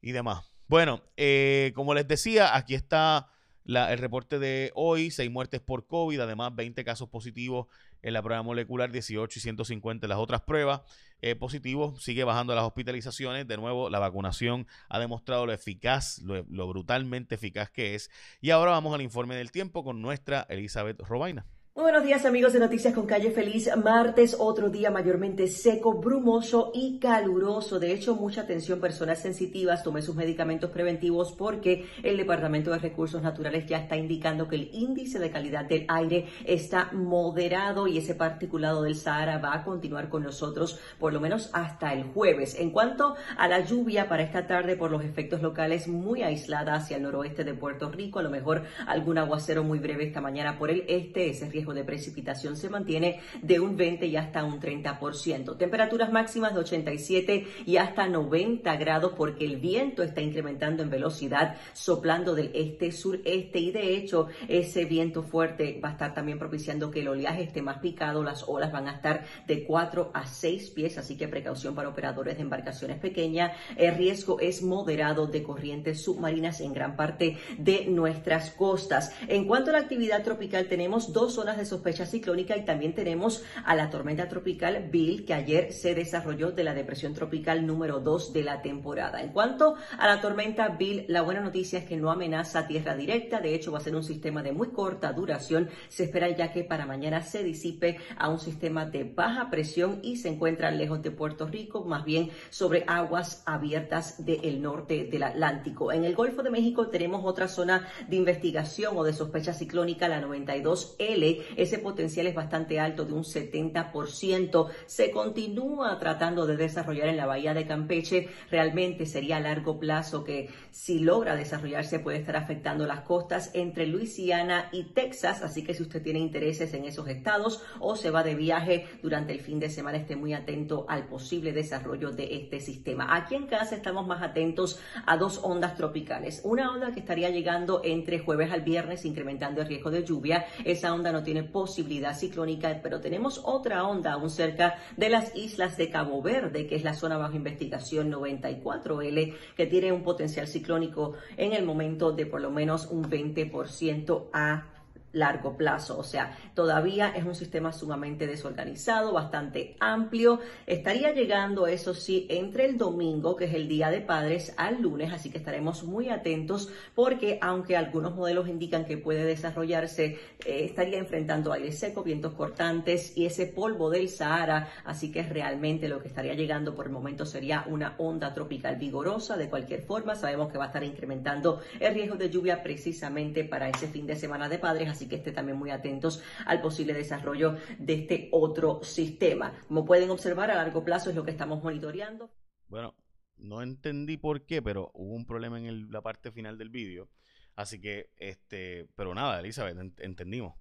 y 0.00 0.12
demás. 0.12 0.44
Bueno, 0.68 1.02
eh, 1.16 1.73
como 1.76 1.94
les 1.94 2.08
decía, 2.08 2.56
aquí 2.56 2.75
está 2.75 3.28
el 3.66 3.99
reporte 3.99 4.38
de 4.38 4.73
hoy, 4.75 5.11
seis 5.11 5.30
muertes 5.30 5.61
por 5.61 5.87
COVID, 5.87 6.20
además 6.20 6.54
20 6.54 6.85
casos 6.85 7.08
positivos 7.08 7.66
en 8.02 8.14
la 8.14 8.23
prueba 8.23 8.42
molecular, 8.42 8.90
18 8.90 9.38
y 9.38 9.42
150 9.42 10.06
en 10.06 10.08
las 10.08 10.18
otras 10.18 10.42
pruebas 10.42 10.82
eh, 11.20 11.35
positivos, 11.35 12.02
sigue 12.02 12.25
bajando 12.25 12.54
las 12.54 12.64
hospitalizaciones, 12.64 13.46
de 13.46 13.56
nuevo 13.56 13.90
la 13.90 13.99
vacunación 13.99 14.66
ha 14.88 14.99
demostrado 14.99 15.46
lo 15.46 15.52
eficaz, 15.52 16.18
lo, 16.23 16.44
lo 16.49 16.68
brutalmente 16.68 17.37
eficaz 17.37 17.70
que 17.70 17.94
es. 17.94 18.11
Y 18.40 18.50
ahora 18.50 18.73
vamos 18.73 18.94
al 18.94 19.02
informe 19.02 19.37
del 19.37 19.52
tiempo 19.52 19.85
con 19.85 20.02
nuestra 20.02 20.46
Elizabeth 20.49 21.00
Robaina. 21.00 21.46
Muy 21.76 21.83
buenos 21.83 22.04
días 22.04 22.25
amigos 22.25 22.54
de 22.54 22.61
Noticias 22.61 22.95
con 22.95 23.04
Calle 23.04 23.33
Feliz. 23.33 23.68
Martes, 23.76 24.35
otro 24.38 24.71
día 24.71 24.90
mayormente 24.90 25.47
seco, 25.47 25.92
brumoso 25.92 26.71
y 26.73 26.99
caluroso. 26.99 27.78
De 27.78 27.92
hecho, 27.92 28.14
mucha 28.14 28.40
atención 28.40 28.80
personas 28.80 29.21
sensitivas. 29.21 29.83
Tome 29.83 30.00
sus 30.00 30.16
medicamentos 30.16 30.71
preventivos 30.71 31.35
porque 31.35 31.85
el 32.02 32.16
Departamento 32.16 32.71
de 32.71 32.78
Recursos 32.78 33.21
Naturales 33.21 33.66
ya 33.66 33.76
está 33.76 33.95
indicando 33.95 34.49
que 34.49 34.56
el 34.56 34.71
índice 34.73 35.18
de 35.18 35.30
calidad 35.30 35.66
del 35.66 35.85
aire 35.88 36.25
está 36.47 36.92
moderado 36.95 37.87
y 37.87 37.99
ese 37.99 38.14
particulado 38.14 38.83
del 38.83 38.97
Sahara 38.97 39.37
va 39.37 39.52
a 39.52 39.62
continuar 39.62 40.09
con 40.09 40.23
nosotros 40.23 40.80
por 40.99 41.12
lo 41.12 41.21
menos 41.21 41.50
hasta 41.52 41.92
el 41.92 42.04
jueves. 42.04 42.59
En 42.59 42.71
cuanto 42.71 43.16
a 43.37 43.49
la 43.49 43.61
lluvia 43.61 44.09
para 44.09 44.23
esta 44.23 44.47
tarde 44.47 44.76
por 44.76 44.90
los 44.90 45.04
efectos 45.04 45.42
locales 45.42 45.88
muy 45.88 46.23
aislada 46.23 46.73
hacia 46.73 46.97
el 46.97 47.02
noroeste 47.02 47.45
de 47.45 47.52
Puerto 47.52 47.90
Rico, 47.90 48.18
a 48.18 48.23
lo 48.23 48.30
mejor 48.30 48.62
algún 48.87 49.18
aguacero 49.18 49.62
muy 49.62 49.78
breve 49.78 50.06
esta 50.06 50.23
mañana 50.23 50.59
por 50.59 50.71
el 50.71 50.83
este, 50.88 51.28
ese 51.28 51.50
riesgo 51.50 51.65
de 51.75 51.85
precipitación 51.85 52.56
se 52.56 52.68
mantiene 52.68 53.20
de 53.42 53.61
un 53.61 53.76
20 53.76 54.06
y 54.06 54.16
hasta 54.16 54.44
un 54.44 54.61
30%. 54.61 55.56
Temperaturas 55.56 56.12
máximas 56.12 56.54
de 56.54 56.61
87 56.61 57.46
y 57.66 57.76
hasta 57.76 58.08
90 58.08 58.76
grados 58.76 59.12
porque 59.16 59.44
el 59.44 59.56
viento 59.56 60.02
está 60.02 60.20
incrementando 60.20 60.82
en 60.82 60.90
velocidad, 60.90 61.56
soplando 61.73 62.35
del 62.35 62.50
este-sureste 62.54 63.58
y 63.58 63.70
de 63.70 63.96
hecho 63.96 64.28
ese 64.49 64.85
viento 64.85 65.23
fuerte 65.23 65.80
va 65.82 65.90
a 65.90 65.92
estar 65.92 66.14
también 66.14 66.38
propiciando 66.38 66.90
que 66.90 67.00
el 67.00 67.08
oleaje 67.08 67.42
esté 67.42 67.62
más 67.62 67.78
picado, 67.78 68.23
las 68.23 68.44
olas 68.49 68.73
van 68.73 68.88
a 68.88 68.92
estar 68.92 69.25
de 69.46 69.64
4 69.64 70.11
a 70.12 70.26
6 70.26 70.70
pies, 70.70 70.99
así 70.99 71.16
que 71.16 71.28
precaución 71.28 71.75
para 71.75 71.88
operadores 71.88 72.37
de 72.37 72.42
embarcaciones 72.42 72.99
pequeñas. 72.99 73.52
El 73.76 73.94
riesgo 73.94 74.40
es 74.40 74.62
moderado 74.62 75.26
de 75.26 75.42
corrientes 75.42 76.02
submarinas 76.02 76.61
en 76.61 76.73
gran 76.73 76.96
parte 76.96 77.37
de 77.58 77.87
nuestras 77.87 78.50
costas. 78.50 79.12
En 79.28 79.46
cuanto 79.46 79.70
a 79.70 79.75
la 79.75 79.80
actividad 79.80 80.23
tropical, 80.23 80.66
tenemos 80.66 81.12
dos 81.12 81.35
zonas 81.35 81.55
de 81.56 81.64
sospecha 81.64 82.06
ciclónica 82.06 82.56
y 82.56 82.64
también 82.64 82.94
tenemos 82.94 83.42
a 83.64 83.75
la 83.75 83.90
tormenta 83.90 84.28
tropical 84.28 84.88
Bill, 84.90 85.25
que 85.25 85.34
ayer 85.34 85.72
se 85.72 85.94
desarrolló 85.94 86.52
de 86.52 86.64
la 86.64 86.75
depresión 86.75 87.14
tropical 87.14 87.66
número 87.66 88.00
2 88.00 88.32
de 88.32 88.42
la 88.42 88.62
temporada. 88.62 89.22
En 89.22 89.30
cuanto 89.30 89.76
a 89.98 90.06
la 90.06 90.20
tormenta 90.20 90.68
Bill, 90.68 91.04
la 91.08 91.22
buena 91.22 91.40
noticia 91.40 91.78
es 91.78 91.84
que 91.84 91.96
no 91.96 92.10
amenaza 92.10 92.66
tierra 92.66 92.94
directa, 92.94 93.40
de 93.40 93.54
hecho 93.54 93.72
va 93.72 93.78
a 93.78 93.82
ser 93.82 93.96
un 93.96 94.04
sistema 94.04 94.42
de 94.42 94.52
muy 94.52 94.68
corta 94.68 95.12
duración. 95.12 95.68
Se 95.88 96.04
espera 96.04 96.28
ya 96.30 96.52
que 96.52 96.64
para 96.64 96.86
mañana 96.86 97.22
se 97.22 97.42
disipe 97.42 97.98
a 98.18 98.28
un 98.28 98.38
sistema 98.38 98.86
de 98.86 99.04
baja 99.04 99.50
presión 99.50 100.00
y 100.02 100.16
se 100.16 100.28
encuentra 100.28 100.70
lejos 100.70 101.02
de 101.02 101.10
Puerto 101.10 101.46
Rico, 101.46 101.84
más 101.84 102.04
bien 102.04 102.30
sobre 102.50 102.84
aguas 102.86 103.42
abiertas 103.46 104.25
del 104.25 104.62
norte 104.62 105.04
del 105.04 105.22
Atlántico. 105.22 105.92
En 105.92 106.04
el 106.04 106.14
Golfo 106.14 106.42
de 106.42 106.50
México 106.50 106.88
tenemos 106.88 107.22
otra 107.25 107.48
zona 107.48 107.88
de 108.08 108.16
investigación 108.16 108.96
o 108.96 109.04
de 109.04 109.12
sospecha 109.12 109.52
ciclónica, 109.52 110.08
la 110.08 110.22
92L. 110.22 111.42
Ese 111.56 111.78
potencial 111.78 112.26
es 112.26 112.34
bastante 112.34 112.80
alto, 112.80 113.04
de 113.04 113.12
un 113.12 113.24
70%. 113.24 114.68
Se 114.86 115.10
continúa 115.10 115.98
tratando 115.98 116.46
de 116.46 116.56
desarrollar 116.56 117.08
en 117.08 117.16
la 117.16 117.26
bahía 117.26 117.54
de 117.54 117.66
Campeche. 117.66 118.28
Realmente 118.50 119.06
sería 119.06 119.36
a 119.36 119.40
largo 119.40 119.78
plazo 119.78 120.24
que 120.24 120.48
si 120.70 120.98
logra 120.98 121.36
desarrollarse 121.36 121.98
puede 121.98 122.18
estar 122.18 122.36
afectando 122.36 122.86
las 122.86 123.00
costas 123.00 123.50
entre 123.54 123.86
Luisiana 123.86 124.68
y 124.72 124.84
Texas. 124.92 125.42
Así 125.42 125.62
que 125.62 125.74
si 125.74 125.82
usted 125.82 126.02
tiene 126.02 126.18
intereses 126.18 126.72
en 126.74 126.84
esos 126.84 127.08
estados 127.08 127.62
o 127.80 127.96
se 127.96 128.10
va 128.10 128.22
de 128.22 128.34
viaje 128.34 128.86
durante 129.02 129.32
el 129.32 129.40
fin 129.40 129.60
de 129.60 129.70
semana, 129.70 129.98
esté 129.98 130.16
muy 130.16 130.34
atento 130.34 130.86
al 130.88 131.06
posible 131.06 131.52
desarrollo 131.52 132.10
de 132.10 132.36
este 132.36 132.60
sistema. 132.60 133.14
Aquí 133.14 133.34
en 133.34 133.46
casa 133.46 133.76
estamos 133.76 134.06
más 134.06 134.22
atentos 134.22 134.80
a 135.06 135.16
dos 135.16 135.40
ondas 135.42 135.76
tropicales. 135.76 136.40
Una 136.44 136.72
onda 136.72 136.92
que 136.92 137.00
estaría 137.00 137.30
llegando 137.30 137.80
entre 137.84 138.18
jueves 138.18 138.52
al 138.52 138.62
viernes, 138.62 139.04
incrementando 139.04 139.60
el 139.60 139.68
riesgo 139.68 139.90
de 139.90 140.04
lluvia. 140.04 140.46
Esa 140.64 140.92
onda 140.92 141.12
no 141.12 141.22
tiene 141.22 141.35
posibilidad 141.42 142.16
ciclónica, 142.16 142.80
pero 142.82 143.00
tenemos 143.00 143.40
otra 143.44 143.84
onda 143.84 144.12
aún 144.12 144.30
cerca 144.30 144.76
de 144.96 145.08
las 145.08 145.34
islas 145.36 145.76
de 145.76 145.90
Cabo 145.90 146.22
Verde, 146.22 146.66
que 146.66 146.76
es 146.76 146.84
la 146.84 146.94
zona 146.94 147.16
bajo 147.16 147.36
investigación 147.36 148.12
94L, 148.12 149.34
que 149.56 149.66
tiene 149.66 149.92
un 149.92 150.02
potencial 150.02 150.46
ciclónico 150.46 151.14
en 151.36 151.52
el 151.52 151.64
momento 151.64 152.12
de 152.12 152.26
por 152.26 152.40
lo 152.40 152.50
menos 152.50 152.86
un 152.86 153.10
20% 153.10 154.28
a 154.32 154.75
largo 155.16 155.56
plazo. 155.56 155.99
O 155.99 156.04
sea, 156.04 156.37
todavía 156.54 157.08
es 157.08 157.25
un 157.25 157.35
sistema 157.35 157.73
sumamente 157.73 158.26
desorganizado, 158.26 159.12
bastante 159.12 159.76
amplio. 159.80 160.40
Estaría 160.66 161.12
llegando, 161.12 161.66
eso 161.66 161.94
sí, 161.94 162.26
entre 162.28 162.66
el 162.66 162.78
domingo, 162.78 163.35
que 163.35 163.46
es 163.46 163.54
el 163.54 163.68
Día 163.68 163.90
de 163.90 164.00
Padres, 164.00 164.54
al 164.56 164.80
lunes, 164.82 165.12
así 165.12 165.30
que 165.30 165.38
estaremos 165.38 165.85
muy 165.85 166.11
atentos 166.11 166.70
porque 166.94 167.38
aunque 167.40 167.76
algunos 167.76 168.14
modelos 168.14 168.49
indican 168.49 168.85
que 168.85 168.99
puede 168.99 169.25
desarrollarse, 169.25 170.18
eh, 170.44 170.64
estaría 170.64 170.99
enfrentando 170.99 171.52
aire 171.52 171.73
seco, 171.73 172.02
vientos 172.02 172.35
cortantes 172.35 173.16
y 173.16 173.26
ese 173.26 173.46
polvo 173.46 173.90
del 173.90 174.08
Sahara, 174.08 174.68
así 174.85 175.11
que 175.11 175.23
realmente 175.23 175.88
lo 175.88 176.00
que 176.00 176.08
estaría 176.08 176.35
llegando 176.35 176.75
por 176.75 176.87
el 176.87 176.92
momento 176.92 177.25
sería 177.25 177.64
una 177.68 177.94
onda 177.99 178.35
tropical 178.35 178.76
vigorosa. 178.76 179.37
De 179.37 179.49
cualquier 179.49 179.82
forma, 179.82 180.14
sabemos 180.14 180.50
que 180.50 180.58
va 180.58 180.64
a 180.64 180.66
estar 180.68 180.85
incrementando 180.85 181.61
el 181.80 181.94
riesgo 181.94 182.16
de 182.16 182.30
lluvia 182.30 182.62
precisamente 182.62 183.44
para 183.44 183.68
ese 183.68 183.88
fin 183.88 184.06
de 184.06 184.16
semana 184.16 184.49
de 184.49 184.58
padres, 184.58 184.88
así 184.88 185.05
que 185.08 185.16
estén 185.16 185.34
también 185.34 185.58
muy 185.58 185.70
atentos 185.70 186.22
al 186.44 186.60
posible 186.60 186.92
desarrollo 186.94 187.56
de 187.78 187.94
este 187.94 188.28
otro 188.32 188.80
sistema. 188.82 189.52
Como 189.68 189.84
pueden 189.84 190.10
observar, 190.10 190.50
a 190.50 190.56
largo 190.56 190.84
plazo 190.84 191.10
es 191.10 191.16
lo 191.16 191.25
que 191.25 191.30
estamos 191.30 191.62
monitoreando. 191.62 192.30
Bueno, 192.68 192.94
no 193.36 193.62
entendí 193.62 194.16
por 194.16 194.46
qué, 194.46 194.62
pero 194.62 194.90
hubo 194.94 195.14
un 195.14 195.26
problema 195.26 195.58
en 195.58 195.90
la 195.90 196.02
parte 196.02 196.30
final 196.30 196.58
del 196.58 196.70
vídeo. 196.70 197.08
Así 197.54 197.80
que, 197.80 198.10
este, 198.16 198.88
pero 198.97 199.14
nada, 199.14 199.40
Elizabeth, 199.40 199.76
entendimos. 199.99 200.54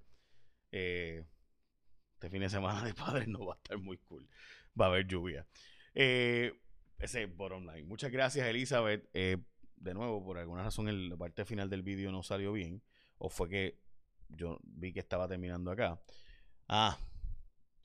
Eh, 0.71 1.25
este 2.13 2.29
fin 2.29 2.41
de 2.41 2.49
semana 2.49 2.84
de 2.84 2.93
padres 2.93 3.27
no 3.27 3.45
va 3.45 3.53
a 3.53 3.58
estar 3.58 3.77
muy 3.77 3.97
cool. 3.97 4.27
Va 4.79 4.86
a 4.86 4.89
haber 4.89 5.08
lluvia. 5.08 5.45
Eh, 5.93 6.53
ese 6.99 7.25
bottom 7.25 7.65
line. 7.65 7.84
Muchas 7.84 8.12
gracias, 8.12 8.47
Elizabeth. 8.47 9.10
Eh, 9.13 9.38
de 9.75 9.93
nuevo, 9.93 10.23
por 10.23 10.38
alguna 10.38 10.63
razón, 10.63 11.10
la 11.10 11.17
parte 11.17 11.45
final 11.45 11.69
del 11.69 11.84
vídeo 11.84 12.12
no 12.12 12.23
salió 12.23 12.53
bien. 12.53 12.81
O 13.17 13.29
fue 13.29 13.49
que 13.49 13.79
yo 14.29 14.59
vi 14.63 14.93
que 14.93 14.99
estaba 14.99 15.27
terminando 15.27 15.71
acá. 15.71 16.01
Ah, 16.67 16.97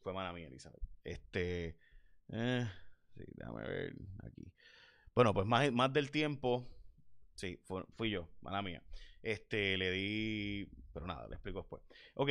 fue 0.01 0.13
mala 0.13 0.33
mía, 0.33 0.49
Elizabeth. 0.49 0.83
Este. 1.05 1.77
Eh, 2.33 2.69
sí, 3.15 3.23
déjame 3.37 3.63
ver 3.63 3.95
aquí. 4.25 4.53
Bueno, 5.15 5.35
pues 5.35 5.47
más, 5.47 5.71
más 5.73 5.93
del 5.93 6.11
tiempo. 6.11 6.67
Sí, 7.35 7.59
fui 7.97 8.11
yo, 8.11 8.29
mala 8.41 8.63
mía. 8.63 8.83
Este, 9.23 9.77
le 9.77 9.91
di. 9.91 10.69
Pero 10.93 11.07
nada, 11.07 11.27
le 11.29 11.35
explico 11.35 11.61
después. 11.61 11.83
Ok. 12.15 12.29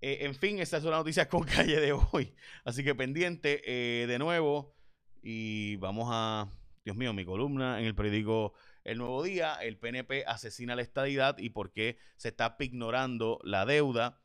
Eh, 0.00 0.18
en 0.20 0.34
fin, 0.34 0.58
estas 0.60 0.82
son 0.82 0.92
las 0.92 1.00
noticias 1.00 1.26
con 1.28 1.44
calle 1.44 1.80
de 1.80 1.92
hoy. 1.92 2.34
Así 2.64 2.84
que 2.84 2.94
pendiente 2.94 3.62
eh, 3.64 4.06
de 4.06 4.18
nuevo. 4.18 4.74
Y 5.22 5.76
vamos 5.76 6.08
a. 6.10 6.50
Dios 6.84 6.96
mío, 6.96 7.12
mi 7.12 7.24
columna 7.24 7.80
en 7.80 7.86
el 7.86 7.94
periódico 7.94 8.54
el 8.88 8.98
nuevo 8.98 9.22
día, 9.22 9.54
el 9.54 9.76
PNP 9.76 10.24
asesina 10.26 10.74
la 10.74 10.82
estadidad 10.82 11.36
y 11.38 11.50
por 11.50 11.70
qué 11.70 11.98
se 12.16 12.28
está 12.28 12.56
ignorando 12.58 13.38
la 13.44 13.66
deuda. 13.66 14.20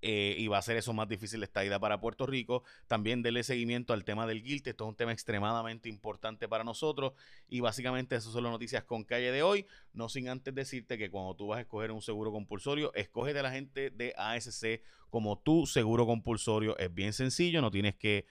Eh, 0.00 0.36
y 0.38 0.46
va 0.46 0.58
a 0.58 0.62
ser 0.62 0.76
eso 0.76 0.92
más 0.92 1.08
difícil 1.08 1.40
la 1.40 1.46
estadidad 1.46 1.80
para 1.80 2.00
Puerto 2.00 2.26
Rico. 2.26 2.62
También 2.86 3.22
dele 3.22 3.42
seguimiento 3.42 3.92
al 3.94 4.04
tema 4.04 4.26
del 4.26 4.42
GILT. 4.42 4.68
Esto 4.68 4.84
es 4.84 4.88
un 4.90 4.96
tema 4.96 5.12
extremadamente 5.12 5.88
importante 5.88 6.46
para 6.46 6.62
nosotros. 6.62 7.14
Y 7.48 7.60
básicamente 7.60 8.14
esas 8.14 8.32
son 8.32 8.44
las 8.44 8.52
noticias 8.52 8.84
con 8.84 9.02
calle 9.02 9.32
de 9.32 9.42
hoy. 9.42 9.66
No 9.92 10.08
sin 10.08 10.28
antes 10.28 10.54
decirte 10.54 10.98
que 10.98 11.10
cuando 11.10 11.34
tú 11.34 11.48
vas 11.48 11.58
a 11.58 11.62
escoger 11.62 11.90
un 11.90 12.02
seguro 12.02 12.30
compulsorio, 12.30 12.94
escoge 12.94 13.32
de 13.32 13.42
la 13.42 13.50
gente 13.50 13.90
de 13.90 14.14
ASC 14.16 14.82
como 15.10 15.38
tu 15.38 15.66
seguro 15.66 16.06
compulsorio. 16.06 16.78
Es 16.78 16.94
bien 16.94 17.12
sencillo, 17.12 17.60
no 17.60 17.70
tienes 17.70 17.96
que 17.96 18.26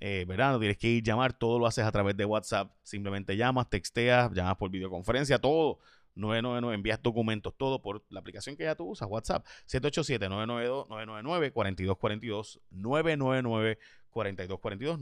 eh, 0.00 0.24
¿verdad? 0.26 0.52
No 0.52 0.58
tienes 0.58 0.78
que 0.78 0.88
ir 0.88 1.02
llamar, 1.02 1.34
todo 1.34 1.58
lo 1.58 1.66
haces 1.66 1.84
a 1.84 1.92
través 1.92 2.16
de 2.16 2.24
WhatsApp. 2.24 2.72
Simplemente 2.82 3.36
llamas, 3.36 3.68
texteas, 3.68 4.32
llamas 4.32 4.56
por 4.56 4.70
videoconferencia, 4.70 5.38
todo. 5.38 5.78
999, 6.16 6.74
envías 6.74 7.00
documentos, 7.02 7.54
todo 7.56 7.80
por 7.80 8.04
la 8.08 8.18
aplicación 8.20 8.56
que 8.56 8.64
ya 8.64 8.74
tú 8.74 8.86
usas, 8.86 9.08
WhatsApp. 9.08 9.46
787-992-999-4242. 9.66 12.60
999-4242. 12.72 14.98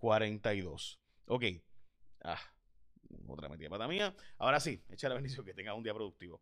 999-4242. 0.00 0.98
Ok. 1.26 1.44
Ah, 2.22 2.38
otra 3.26 3.48
metida 3.48 3.70
pata 3.70 3.88
mía. 3.88 4.14
Ahora 4.38 4.60
sí, 4.60 4.84
echa 4.90 5.08
la 5.08 5.16
bendición 5.16 5.44
que 5.44 5.54
tenga 5.54 5.74
un 5.74 5.82
día 5.82 5.94
productivo. 5.94 6.40